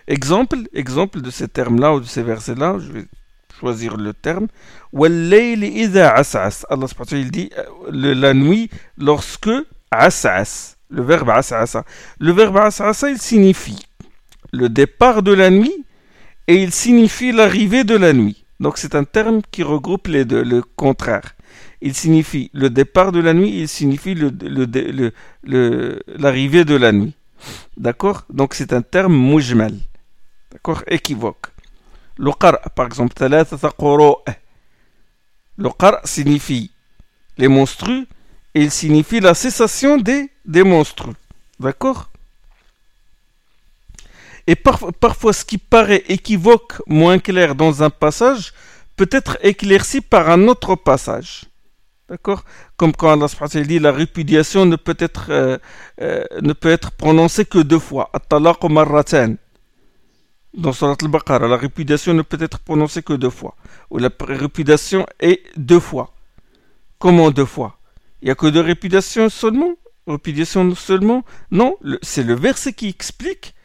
Exemple, 0.06 0.58
exemple 0.72 1.20
de 1.20 1.30
ces 1.30 1.48
termes-là 1.48 1.94
ou 1.94 2.00
de 2.00 2.04
ces 2.04 2.22
versets-là, 2.22 2.78
je 2.78 2.92
vais 2.92 3.04
choisir 3.58 3.96
le 3.96 4.12
terme. 4.12 4.46
Allah 4.94 5.38
il 5.38 7.30
dit 7.30 7.50
euh, 7.58 8.14
la 8.14 8.34
nuit 8.34 8.70
lorsque 8.98 9.50
asas, 9.90 10.76
le 10.90 11.02
verbe 11.02 11.30
asasa. 11.30 11.84
Le 12.18 12.32
verbe 12.32 12.58
asasa, 12.58 13.10
il 13.10 13.18
signifie 13.18 13.86
le 14.52 14.68
départ 14.68 15.22
de 15.22 15.32
la 15.32 15.50
nuit 15.50 15.85
et 16.48 16.62
il 16.62 16.72
signifie 16.72 17.32
l'arrivée 17.32 17.84
de 17.84 17.96
la 17.96 18.12
nuit. 18.12 18.44
Donc 18.60 18.78
c'est 18.78 18.94
un 18.94 19.04
terme 19.04 19.42
qui 19.50 19.62
regroupe 19.62 20.06
les 20.08 20.24
deux, 20.24 20.42
le 20.42 20.62
contraire. 20.62 21.34
Il 21.82 21.94
signifie 21.94 22.50
le 22.54 22.70
départ 22.70 23.12
de 23.12 23.20
la 23.20 23.34
nuit, 23.34 23.60
il 23.60 23.68
signifie 23.68 24.14
l'arrivée 25.44 26.64
de 26.64 26.74
la 26.74 26.92
nuit. 26.92 27.14
D'accord? 27.76 28.24
Donc 28.30 28.54
c'est 28.54 28.72
un 28.72 28.82
terme 28.82 29.14
mujmal. 29.14 29.74
D'accord? 30.50 30.82
Équivoque. 30.86 31.48
Le 32.18 32.30
par 32.74 32.86
exemple, 32.86 33.14
le 35.58 35.70
qar 35.70 36.00
signifie 36.04 36.70
les 37.36 37.48
monstrueux 37.48 38.06
et 38.54 38.62
il 38.62 38.70
signifie 38.70 39.20
la 39.20 39.34
cessation 39.34 39.98
des, 39.98 40.30
des 40.46 40.62
monstrueux. 40.62 41.14
D'accord? 41.60 42.08
Et 44.46 44.54
parfois, 44.54 45.32
ce 45.32 45.44
qui 45.44 45.58
paraît 45.58 46.04
équivoque, 46.08 46.74
moins 46.86 47.18
clair 47.18 47.54
dans 47.54 47.82
un 47.82 47.90
passage, 47.90 48.52
peut 48.96 49.08
être 49.10 49.38
éclairci 49.42 50.00
par 50.00 50.30
un 50.30 50.48
autre 50.48 50.76
passage. 50.76 51.44
D'accord? 52.08 52.44
Comme 52.76 52.92
quand 52.92 53.10
Allah 53.10 53.26
dit 53.64 53.80
la 53.80 53.90
répudiation 53.90 54.64
ne 54.64 54.76
peut 54.76 54.96
être, 54.98 55.26
euh, 55.30 55.58
euh, 56.00 56.24
ne 56.40 56.52
peut 56.52 56.70
être 56.70 56.92
prononcée 56.92 57.44
que 57.44 57.58
deux 57.58 57.80
fois. 57.80 58.10
dans 60.54 60.72
Surat 60.72 60.96
al-Baqarah, 61.02 61.48
la 61.48 61.56
répudiation 61.56 62.14
ne 62.14 62.22
peut 62.22 62.38
être 62.40 62.60
prononcée 62.60 63.02
que 63.02 63.12
deux 63.12 63.30
fois. 63.30 63.56
Ou 63.90 63.98
la 63.98 64.10
répudiation 64.20 65.04
est 65.18 65.42
deux 65.56 65.80
fois. 65.80 66.12
Comment 67.00 67.32
deux 67.32 67.44
fois? 67.44 67.76
Il 68.22 68.26
n'y 68.26 68.30
a 68.30 68.36
que 68.36 68.46
deux 68.46 68.60
répudiations 68.60 69.28
seulement? 69.28 69.74
Répudiation 70.06 70.76
seulement? 70.76 71.24
Non, 71.50 71.76
c'est 72.02 72.22
le 72.22 72.34
verset 72.34 72.72
qui 72.72 72.88
explique, 72.88 73.55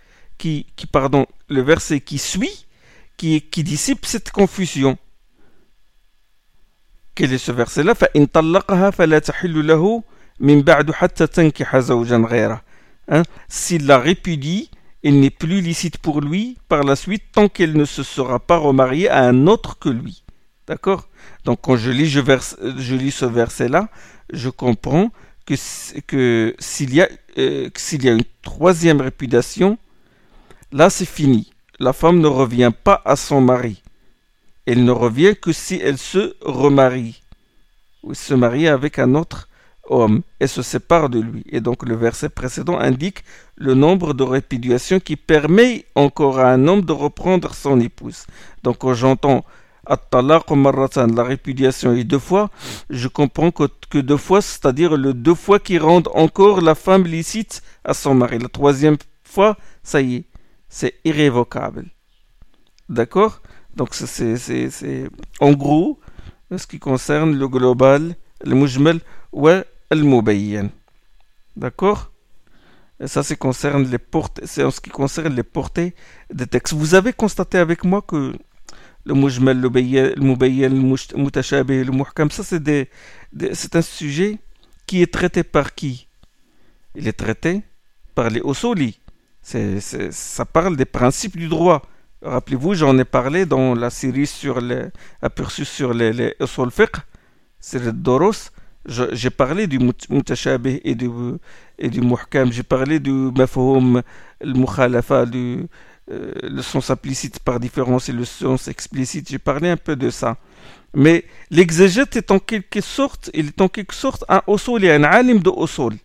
qui, 0.41 0.65
qui, 0.75 0.87
pardon, 0.87 1.27
le 1.49 1.61
verset 1.61 2.01
qui 2.01 2.17
suit, 2.17 2.65
qui, 3.15 3.43
dissipe 3.57 4.07
cette 4.07 4.31
confusion. 4.31 4.97
Quel 7.13 7.31
est 7.31 7.37
ce 7.37 7.51
verset-là? 7.51 7.93
Hein? 13.07 13.23
S'il 13.49 13.85
la 13.85 13.99
répudie, 13.99 14.71
il 15.03 15.19
n'est 15.19 15.29
plus 15.29 15.61
licite 15.61 15.99
pour 15.99 16.21
lui 16.21 16.57
par 16.67 16.83
la 16.83 16.95
suite 16.95 17.25
tant 17.31 17.47
qu'elle 17.47 17.77
ne 17.77 17.85
se 17.85 18.01
sera 18.01 18.39
pas 18.39 18.57
remariée 18.57 19.09
à 19.09 19.23
un 19.23 19.45
autre 19.45 19.77
que 19.77 19.89
lui. 19.89 20.23
D'accord? 20.65 21.07
Donc 21.45 21.59
quand 21.61 21.77
je 21.77 21.91
lis, 21.91 22.09
ce 23.11 23.25
verset-là, 23.25 23.89
je 24.33 24.49
comprends 24.49 25.11
que, 25.45 26.55
s'il 26.57 26.95
y, 26.95 27.07
euh, 27.37 27.69
y 27.91 28.09
a 28.09 28.11
une 28.11 28.23
troisième 28.41 29.01
répudiation, 29.01 29.77
là 30.71 30.89
c'est 30.89 31.05
fini. 31.05 31.51
La 31.79 31.93
femme 31.93 32.19
ne 32.19 32.27
revient 32.27 32.71
pas 32.83 33.01
à 33.05 33.15
son 33.15 33.41
mari. 33.41 33.81
Elle 34.65 34.83
ne 34.83 34.91
revient 34.91 35.35
que 35.39 35.51
si 35.51 35.75
elle 35.75 35.97
se 35.97 36.35
remarie 36.41 37.21
ou 38.03 38.13
se 38.13 38.33
marie 38.33 38.67
avec 38.67 38.99
un 38.99 39.15
autre 39.15 39.47
homme 39.85 40.21
et 40.39 40.47
se 40.47 40.61
sépare 40.61 41.09
de 41.09 41.19
lui. 41.19 41.43
Et 41.49 41.59
donc 41.59 41.83
le 41.83 41.95
verset 41.95 42.29
précédent 42.29 42.77
indique 42.77 43.23
le 43.55 43.73
nombre 43.73 44.13
de 44.13 44.23
répudiations 44.23 44.99
qui 44.99 45.15
permet 45.15 45.85
encore 45.95 46.39
à 46.39 46.51
un 46.51 46.67
homme 46.67 46.83
de 46.83 46.93
reprendre 46.93 47.53
son 47.53 47.79
épouse. 47.79 48.25
Donc 48.63 48.79
quand 48.79 48.93
j'entends 48.93 49.43
la 49.87 51.23
répudiation 51.23 51.93
est 51.93 52.03
deux 52.03 52.19
fois, 52.19 52.49
je 52.89 53.07
comprends 53.07 53.51
que, 53.51 53.63
que 53.89 53.97
deux 53.97 54.17
fois, 54.17 54.41
c'est-à-dire 54.41 54.95
le 54.95 55.13
deux 55.13 55.35
fois 55.35 55.59
qui 55.59 55.79
rendent 55.79 56.09
encore 56.13 56.61
la 56.61 56.75
femme 56.75 57.03
licite 57.03 57.63
à 57.83 57.93
son 57.93 58.13
mari. 58.13 58.37
La 58.39 58.47
troisième 58.47 58.97
fois, 59.23 59.57
ça 59.83 60.01
y 60.01 60.17
est, 60.17 60.25
c'est 60.71 60.95
irrévocable. 61.03 61.85
D'accord? 62.87 63.41
Donc 63.75 63.93
c'est 63.93 65.09
en 65.39 65.51
gros 65.51 65.99
ce 66.57 66.65
qui 66.65 66.79
concerne 66.79 67.37
le 67.37 67.47
global, 67.47 68.15
le 68.43 68.55
mujmal 68.55 68.99
ou 69.31 69.47
le 69.47 69.65
mubayyan. 69.91 70.69
D'accord? 71.55 72.11
Ça, 73.05 73.23
c'est 73.23 73.35
concerne 73.35 73.83
les 73.89 73.97
portes, 73.97 74.41
c'est 74.45 74.63
en 74.63 74.71
ce 74.71 74.79
qui 74.79 74.91
concerne 74.91 75.35
les 75.35 75.43
portées 75.43 75.93
des 76.31 76.47
textes. 76.47 76.73
Vous 76.73 76.93
avez 76.93 77.13
constaté 77.13 77.57
avec 77.57 77.83
moi 77.83 78.01
que 78.01 78.33
le 79.03 79.13
mujmal, 79.13 79.59
le 79.59 79.69
mubayyan, 79.69 80.69
le 80.69 81.21
mutashabih, 81.23 81.83
le 81.83 81.91
muhkam, 81.91 82.29
ça 82.29 82.43
c'est 82.43 82.61
des, 82.61 82.89
c'est 83.53 83.75
un 83.75 83.81
sujet 83.81 84.37
qui 84.85 85.01
est 85.01 85.11
traité 85.11 85.43
par 85.43 85.75
qui? 85.75 86.07
Il 86.95 87.07
est 87.07 87.19
traité 87.25 87.63
par 88.13 88.29
les 88.29 88.41
ça 89.41 90.45
parle 90.45 90.75
des 90.75 90.85
principes 90.85 91.37
du 91.37 91.47
droit. 91.47 91.81
Rappelez-vous, 92.21 92.75
j'en 92.75 92.97
ai 92.99 93.05
parlé 93.05 93.45
dans 93.45 93.73
la 93.73 93.89
série 93.89 94.27
sur 94.27 94.61
les 94.61 94.85
aperçus 95.21 95.65
sur 95.65 95.93
les, 95.93 96.13
les 96.13 96.35
c'est 97.59 97.79
le 97.79 97.91
Doros. 97.91 98.49
J'ai 98.85 99.29
parlé 99.29 99.67
du 99.67 99.79
mutashabih 99.79 100.81
et 100.83 100.95
du, 100.95 101.09
et 101.77 101.89
du 101.89 102.01
muhkam. 102.01 102.51
J'ai 102.51 102.63
parlé 102.63 102.99
du 102.99 103.11
mafhum, 103.11 104.01
le 104.41 104.53
mukhalafa, 104.53 105.25
du, 105.27 105.67
euh, 106.09 106.33
le 106.41 106.61
sens 106.63 106.89
implicite 106.89 107.39
par 107.39 107.59
différence 107.59 108.09
et 108.09 108.11
le 108.11 108.25
sens 108.25 108.67
explicite. 108.67 109.29
J'ai 109.29 109.37
parlé 109.37 109.69
un 109.69 109.77
peu 109.77 109.95
de 109.95 110.09
ça. 110.09 110.37
Mais 110.95 111.25
l'exégète 111.51 112.15
est 112.17 112.31
en 112.31 112.39
quelque 112.39 112.81
sorte, 112.81 113.29
il 113.33 113.47
est 113.47 113.61
en 113.61 113.69
quelque 113.69 113.93
sorte 113.93 114.25
un 114.27 114.41
usul 114.47 114.83
et 114.83 114.91
un 114.91 115.03
alim 115.03 115.39
de 115.39 115.51
usul. 115.63 115.97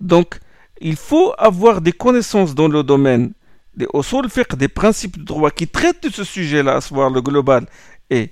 Donc, 0.00 0.40
il 0.80 0.96
faut 0.96 1.32
avoir 1.38 1.80
des 1.80 1.92
connaissances 1.92 2.54
dans 2.54 2.68
le 2.68 2.82
domaine 2.82 3.32
des 3.76 3.86
usul 3.94 4.28
fiqh, 4.28 4.56
des 4.56 4.68
principes 4.68 5.18
de 5.18 5.24
droit 5.24 5.50
qui 5.50 5.66
traitent 5.66 6.04
de 6.04 6.10
ce 6.10 6.24
sujet-là, 6.24 6.76
à 6.76 6.80
savoir 6.80 7.10
le 7.10 7.20
global 7.20 7.66
et, 8.10 8.30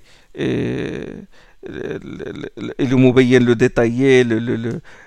le 1.65 2.95
moubayyen, 2.95 3.39
le 3.39 3.55
détaillé, 3.55 4.25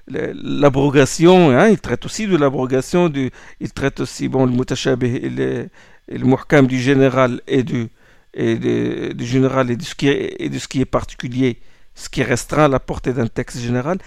l'abrogation, 0.09 1.51
hein, 1.51 1.69
il 1.69 1.79
traite 1.79 2.05
aussi 2.05 2.27
de 2.27 2.37
l'abrogation, 2.37 3.13
il 3.61 3.73
traite 3.73 4.01
aussi 4.01 4.29
bon, 4.29 4.47
le 4.47 4.53
mutashabih 4.53 5.17
et 5.17 5.31
le, 5.31 5.69
et 6.09 6.19
le 6.19 6.67
du 6.67 6.81
général 6.81 7.41
et 7.47 7.63
du, 7.63 7.89
et 8.35 8.57
du 8.57 9.27
général 9.27 9.71
et 9.71 9.77
de, 9.77 9.83
ce 9.83 9.95
qui 9.95 10.09
est, 10.09 10.37
et 10.39 10.49
de 10.49 10.59
ce 10.59 10.69
qui 10.69 10.81
est 10.81 10.87
particulier, 10.87 11.61
ce 11.95 12.09
qui 12.09 12.23
restreint 12.23 12.69
la 12.69 12.81
portée 12.81 13.13
d'un 13.13 13.27
texte 13.27 13.59
général. 13.59 13.99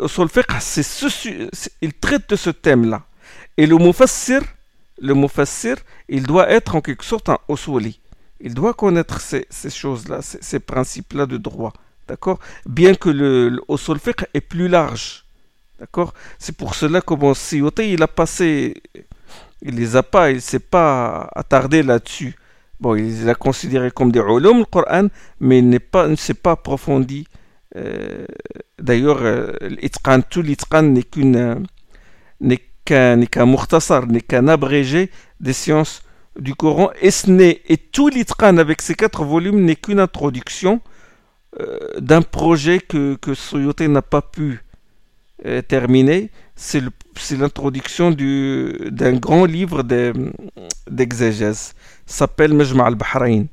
Usul 0.00 0.28
fiqh, 0.28 0.52
il 1.80 1.92
traite 1.94 2.28
de 2.30 2.36
ce 2.36 2.50
thème-là. 2.50 3.02
Et 3.56 3.66
le 3.66 3.76
mufassir, 3.76 4.42
le 5.00 5.14
mufassir, 5.14 5.76
il 6.08 6.24
doit 6.24 6.50
être 6.50 6.76
en 6.76 6.80
quelque 6.80 7.04
sorte 7.04 7.28
un 7.28 7.38
oswali. 7.48 8.00
Il 8.40 8.54
doit 8.54 8.74
connaître 8.74 9.20
ces, 9.20 9.46
choses-là, 9.70 10.20
ces, 10.22 10.60
principes-là 10.60 11.26
de 11.26 11.38
droit. 11.38 11.72
D'accord? 12.06 12.38
Bien 12.66 12.94
que 12.94 13.08
le, 13.08 13.48
le 13.48 13.98
fiqh 13.98 14.26
est 14.34 14.40
plus 14.40 14.68
large. 14.68 15.24
D'accord? 15.80 16.12
C'est 16.38 16.56
pour 16.56 16.74
cela 16.74 17.00
que 17.00 17.14
bon, 17.14 17.34
Siyoti, 17.34 17.92
il 17.94 18.02
a 18.02 18.08
passé, 18.08 18.82
il 19.62 19.76
les 19.76 19.96
a 19.96 20.02
pas, 20.02 20.30
il 20.30 20.40
s'est 20.42 20.58
pas 20.58 21.28
attardé 21.34 21.82
là-dessus. 21.82 22.36
Bon, 22.78 22.94
il 22.94 23.04
les 23.04 23.28
a 23.28 23.34
considérés 23.34 23.90
comme 23.90 24.12
des 24.12 24.20
ulum, 24.20 24.58
le 24.58 24.64
Coran, 24.66 25.08
mais 25.40 25.60
il 25.60 25.70
ne 25.70 26.16
s'est 26.16 26.34
pas 26.34 26.52
approfondi. 26.52 27.26
Euh, 27.76 28.26
d'ailleurs, 28.80 29.18
euh, 29.22 29.52
tout 30.30 30.42
l'itqan 30.42 30.82
n'est 30.82 31.02
qu'une, 31.02 31.66
n'est 32.40 32.60
qu'un 32.84 33.16
n'est 34.06 34.20
qu'un 34.20 34.48
abrégé 34.48 35.10
des 35.40 35.52
sciences 35.52 36.02
du 36.38 36.54
Coran. 36.54 36.90
Et, 37.00 37.10
ce 37.10 37.30
et 37.30 37.76
tout 37.76 38.08
l'itqan 38.08 38.56
avec 38.58 38.82
ces 38.82 38.94
quatre 38.94 39.24
volumes 39.24 39.64
n'est 39.64 39.76
qu'une 39.76 40.00
introduction 40.00 40.80
euh, 41.60 41.78
d'un 41.98 42.22
projet 42.22 42.78
que, 42.78 43.16
que 43.16 43.86
n'a 43.86 44.02
pas 44.02 44.22
pu 44.22 44.60
euh, 45.44 45.62
terminer. 45.62 46.30
C'est 46.54 46.82
l'introduction 47.32 48.10
d'un 48.10 49.14
grand 49.14 49.44
livre 49.44 49.82
d'exégèse. 50.90 51.74
s'appelle 52.06 52.54
Majma 52.54 52.86
al-Bahrain. 52.86 53.44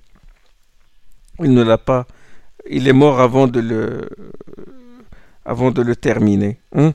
Il 1.39 1.53
ne 1.53 1.63
l'a 1.63 1.77
pas. 1.77 2.05
Il 2.69 2.87
est 2.87 2.93
mort 2.93 3.19
avant 3.19 3.47
de 3.47 3.59
le, 3.59 4.09
avant 5.45 5.71
de 5.71 5.81
le 5.81 5.95
terminer. 5.95 6.59
Hein. 6.75 6.93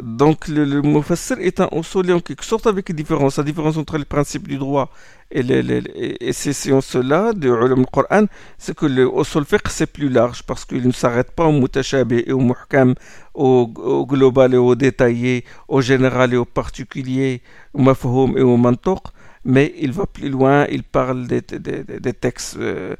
Donc 0.00 0.48
le, 0.48 0.80
Mufassir 0.80 1.36
est 1.40 1.60
un 1.60 1.68
usul 1.72 2.10
en 2.12 2.20
quelque 2.20 2.44
sorte 2.44 2.66
avec 2.66 2.88
une 2.88 2.96
différence. 2.96 3.36
La 3.36 3.44
différence 3.44 3.76
entre 3.76 3.98
les 3.98 4.06
principes 4.06 4.48
du 4.48 4.56
droit 4.56 4.90
et, 5.30 6.32
ces 6.32 6.52
sciences-là 6.54 7.34
de 7.34 7.48
Ulum 7.48 7.84
Coran, 7.86 8.24
c'est 8.56 8.74
que 8.74 8.86
le 8.86 9.08
usul 9.20 9.44
fiqh 9.44 9.68
c'est 9.68 9.86
plus 9.86 10.08
large 10.08 10.44
parce 10.44 10.64
qu'il 10.64 10.86
ne 10.86 10.92
s'arrête 10.92 11.32
pas 11.32 11.44
au 11.44 11.52
mutashabih 11.52 12.24
et 12.26 12.32
au 12.32 12.40
muhkam, 12.40 12.94
au, 13.34 13.66
global 14.06 14.54
et 14.54 14.56
au 14.56 14.74
détaillé, 14.74 15.44
au 15.68 15.82
général 15.82 16.32
et 16.32 16.38
au 16.38 16.46
particulier, 16.46 17.42
au 17.74 17.82
mafhoum 17.82 18.38
et 18.38 18.42
au 18.42 18.56
mantoq, 18.56 19.02
mais 19.44 19.74
il 19.78 19.92
va 19.92 20.06
plus 20.06 20.30
loin, 20.30 20.66
il 20.70 20.84
parle 20.84 21.26
des, 21.26 21.42
des, 21.42 21.84
des, 21.84 22.12
textes, 22.12 22.56
euh, 22.58 22.96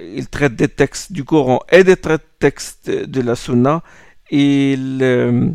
il 0.00 0.28
traite 0.28 0.56
des 0.56 0.68
textes 0.68 1.12
du 1.12 1.24
Coran 1.24 1.60
et 1.70 1.84
des 1.84 1.96
textes 2.38 2.90
de 2.90 3.20
la 3.20 3.34
Sunna. 3.34 3.82
Il... 4.30 4.98
Euh, 5.02 5.50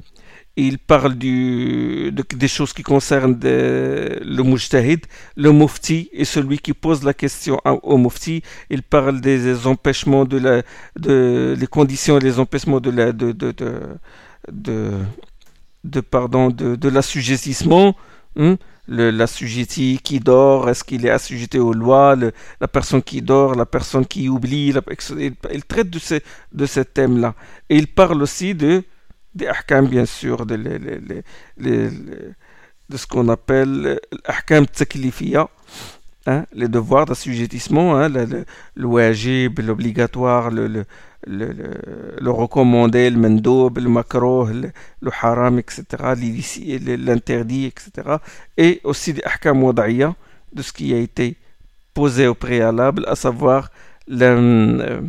il 0.59 0.77
parle 0.77 1.15
du, 1.15 2.11
des 2.11 2.47
choses 2.47 2.73
qui 2.73 2.83
concernent 2.83 3.39
le 3.41 4.43
mujtahid, 4.43 5.05
le 5.37 5.51
mufti 5.53 6.09
et 6.11 6.25
celui 6.25 6.57
qui 6.59 6.73
pose 6.73 7.03
la 7.03 7.13
question 7.13 7.61
au 7.65 7.97
mufti. 7.97 8.41
Il 8.69 8.83
parle 8.83 9.21
des 9.21 9.65
empêchements 9.65 10.25
de 10.25 10.37
la, 10.37 10.63
de, 10.97 11.55
les 11.57 11.67
conditions 11.67 12.17
et 12.17 12.19
les 12.21 12.39
empêchements 12.39 12.81
de 12.81 12.89
la, 12.89 13.13
de, 13.13 13.31
de, 13.31 13.53
de, 14.51 14.91
de, 15.83 16.01
pardon, 16.01 16.49
de, 16.49 16.75
de 16.75 16.89
l'assujettissement. 16.89 17.95
Hein. 18.35 18.57
L'assujetti 18.91 19.99
qui 20.03 20.19
dort, 20.19 20.67
est-ce 20.67 20.83
qu'il 20.83 21.05
est 21.05 21.11
assujetti 21.11 21.59
aux 21.59 21.73
lois, 21.73 22.15
la 22.15 22.67
personne 22.67 23.03
qui 23.03 23.21
dort, 23.21 23.53
la 23.53 23.67
personne 23.67 24.03
qui 24.03 24.27
oublie, 24.29 24.73
il, 25.51 25.63
traite 25.65 25.91
de, 25.91 25.99
ces, 25.99 26.23
de 26.51 26.65
ce 26.65 26.79
thème-là. 26.79 27.35
Et 27.69 27.77
il 27.77 27.85
parle 27.85 28.23
aussi 28.23 28.55
de, 28.55 28.83
des 29.35 29.45
ahkam, 29.45 29.87
bien 29.87 30.05
sûr, 30.05 30.43
de, 30.47 30.55
de 32.89 32.97
ce 32.97 33.05
qu'on 33.05 33.29
appelle 33.29 33.99
l'ahkam 34.27 34.65
taklifiyya, 34.65 35.47
hein, 36.25 36.45
les 36.51 36.67
devoirs 36.67 37.05
d'assujettissement, 37.05 37.95
hein, 37.95 38.09
le, 38.09 38.43
le, 38.73 38.85
wajib, 38.85 39.59
l'obligatoire, 39.59 40.49
le, 40.49 40.67
le, 40.67 40.85
le, 41.27 41.53
le, 42.19 42.31
recommandé, 42.31 43.09
le 43.09 43.17
mendoub, 43.17 43.77
le 43.77 43.89
makro, 43.89 44.47
le, 44.47 44.71
haram, 45.21 45.59
etc., 45.59 45.83
l'interdit, 46.97 47.65
etc. 47.65 48.17
Et 48.57 48.79
aussi 48.83 49.13
des 49.13 49.23
ahkam 49.23 49.63
wada'iyya, 49.63 50.15
de 50.53 50.61
ce 50.61 50.71
qui 50.71 50.93
a 50.93 50.97
été 50.97 51.37
posé 51.93 52.27
au 52.27 52.35
préalable, 52.35 53.05
à 53.07 53.15
savoir 53.15 53.69
euh, 54.09 55.01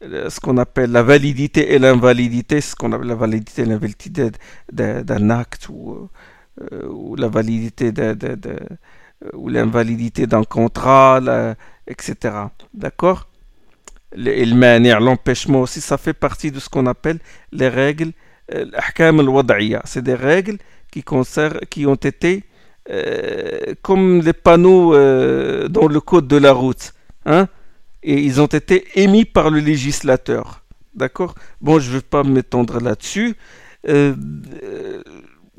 ce 0.00 0.40
qu'on 0.40 0.56
appelle 0.58 0.92
la 0.92 1.02
validité 1.02 1.72
et 1.74 1.78
l'invalidité, 1.78 2.60
ce 2.60 2.76
qu'on 2.76 2.92
appelle 2.92 3.08
la 3.08 3.14
validité 3.14 3.62
et 3.62 3.66
l'invalidité 3.66 4.30
d'un 4.72 5.30
acte 5.30 5.68
ou, 5.68 6.08
ou, 6.88 7.16
la 7.16 7.28
validité 7.28 7.92
ou 9.32 9.48
l'invalidité 9.48 10.26
d'un 10.26 10.44
contrat, 10.44 11.20
etc. 11.86 12.34
D'accord? 12.74 13.26
L'empêchement 14.16 15.60
aussi, 15.60 15.80
ça 15.80 15.98
fait 15.98 16.12
partie 16.14 16.50
de 16.50 16.58
ce 16.60 16.68
qu'on 16.68 16.86
appelle 16.86 17.18
les 17.52 17.68
règles, 17.68 18.12
euh, 18.54 18.64
c'est 19.84 20.02
des 20.02 20.14
règles 20.14 20.58
qui, 20.90 21.02
concernent, 21.02 21.60
qui 21.70 21.86
ont 21.86 21.94
été 21.94 22.44
euh, 22.90 23.74
comme 23.82 24.20
les 24.20 24.32
panneaux 24.32 24.94
euh, 24.94 25.68
dans 25.68 25.88
le 25.88 26.00
code 26.00 26.28
de 26.28 26.36
la 26.36 26.52
route. 26.52 26.92
Hein, 27.24 27.48
et 28.02 28.22
ils 28.22 28.40
ont 28.40 28.46
été 28.46 28.86
émis 28.94 29.24
par 29.24 29.50
le 29.50 29.58
législateur. 29.58 30.62
D'accord? 30.94 31.34
Bon, 31.60 31.80
je 31.80 31.90
ne 31.90 31.96
vais 31.96 32.02
pas 32.02 32.22
m'étendre 32.22 32.80
là-dessus. 32.80 33.36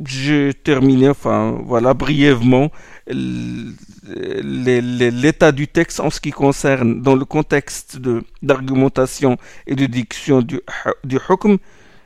Je 0.06 0.52
terminé, 0.52 1.10
enfin 1.10 1.60
voilà, 1.64 1.94
brièvement 1.94 2.72
l'état 4.44 5.52
du 5.52 5.68
texte 5.68 6.00
en 6.00 6.10
ce 6.10 6.20
qui 6.20 6.32
concerne, 6.32 7.02
dans 7.02 7.16
le 7.16 7.26
contexte 7.26 8.00
d'argumentation 8.42 9.38
et 9.66 9.76
de 9.76 9.86
diction 9.86 10.42
du, 10.42 10.60
du 11.04 11.18
hukm. 11.30 11.58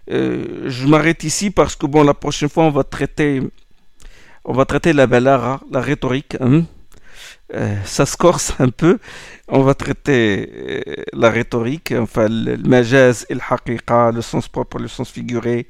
Euh, 0.09 0.63
je 0.65 0.87
m'arrête 0.87 1.23
ici 1.23 1.51
parce 1.51 1.75
que 1.75 1.85
bon, 1.85 2.03
la 2.03 2.13
prochaine 2.13 2.49
fois, 2.49 2.63
on 2.63 2.71
va 2.71 2.83
traiter, 2.83 3.41
on 4.45 4.53
va 4.53 4.65
traiter 4.65 4.93
la 4.93 5.07
balara, 5.07 5.61
la 5.71 5.81
rhétorique. 5.81 6.35
Hein. 6.39 6.63
Euh, 7.53 7.75
ça 7.83 8.05
se 8.05 8.15
corse 8.15 8.53
un 8.59 8.69
peu. 8.69 8.97
On 9.47 9.61
va 9.61 9.73
traiter 9.73 10.49
euh, 10.55 11.03
la 11.13 11.29
rhétorique, 11.29 11.93
enfin 11.97 12.27
le 12.29 12.55
majaz 12.57 13.25
et 13.29 13.33
le 13.33 13.41
haqiqa, 13.47 14.11
le 14.11 14.21
sens 14.21 14.47
propre, 14.47 14.79
le 14.79 14.87
sens 14.87 15.09
figuré. 15.09 15.67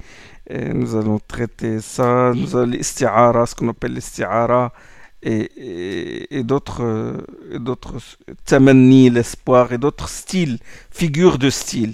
Nous 0.74 0.95
allons 0.95 1.20
traiter 1.20 1.80
ça. 1.80 2.34
Nous 2.36 2.56
allons 2.56 2.72
l'isti'ara, 2.72 3.45
ce 3.45 3.56
qu'on 3.56 3.70
appelle 3.70 3.93
l'isti'ara 3.93 4.74
et, 5.24 6.38
et, 6.38 6.43
d'autres 6.43 7.18
d'autres 7.58 7.97
tamanni, 8.45 9.10
l'espoir 9.10 9.72
et 9.72 9.78
d'autres 9.78 10.10
styles, 10.10 10.58
figures 10.89 11.38
de 11.38 11.49
style. 11.49 11.93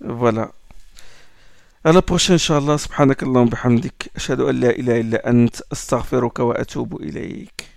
Voilà. 0.00 0.50
À 1.84 1.92
la 1.92 2.02
prochaine, 2.02 2.34
Inch'Allah. 2.34 2.76
Subhanakallah 2.76 3.44
bihamdik. 3.44 4.10
Ashhadu 4.16 4.48
an 4.48 4.52
la 4.52 4.72
ilaha 4.74 4.98
illa 4.98 5.20
ant. 5.24 5.62
Astaghfiruka 5.70 6.44
wa 6.44 6.54
atubu 6.54 6.98
ilayk. 7.02 7.67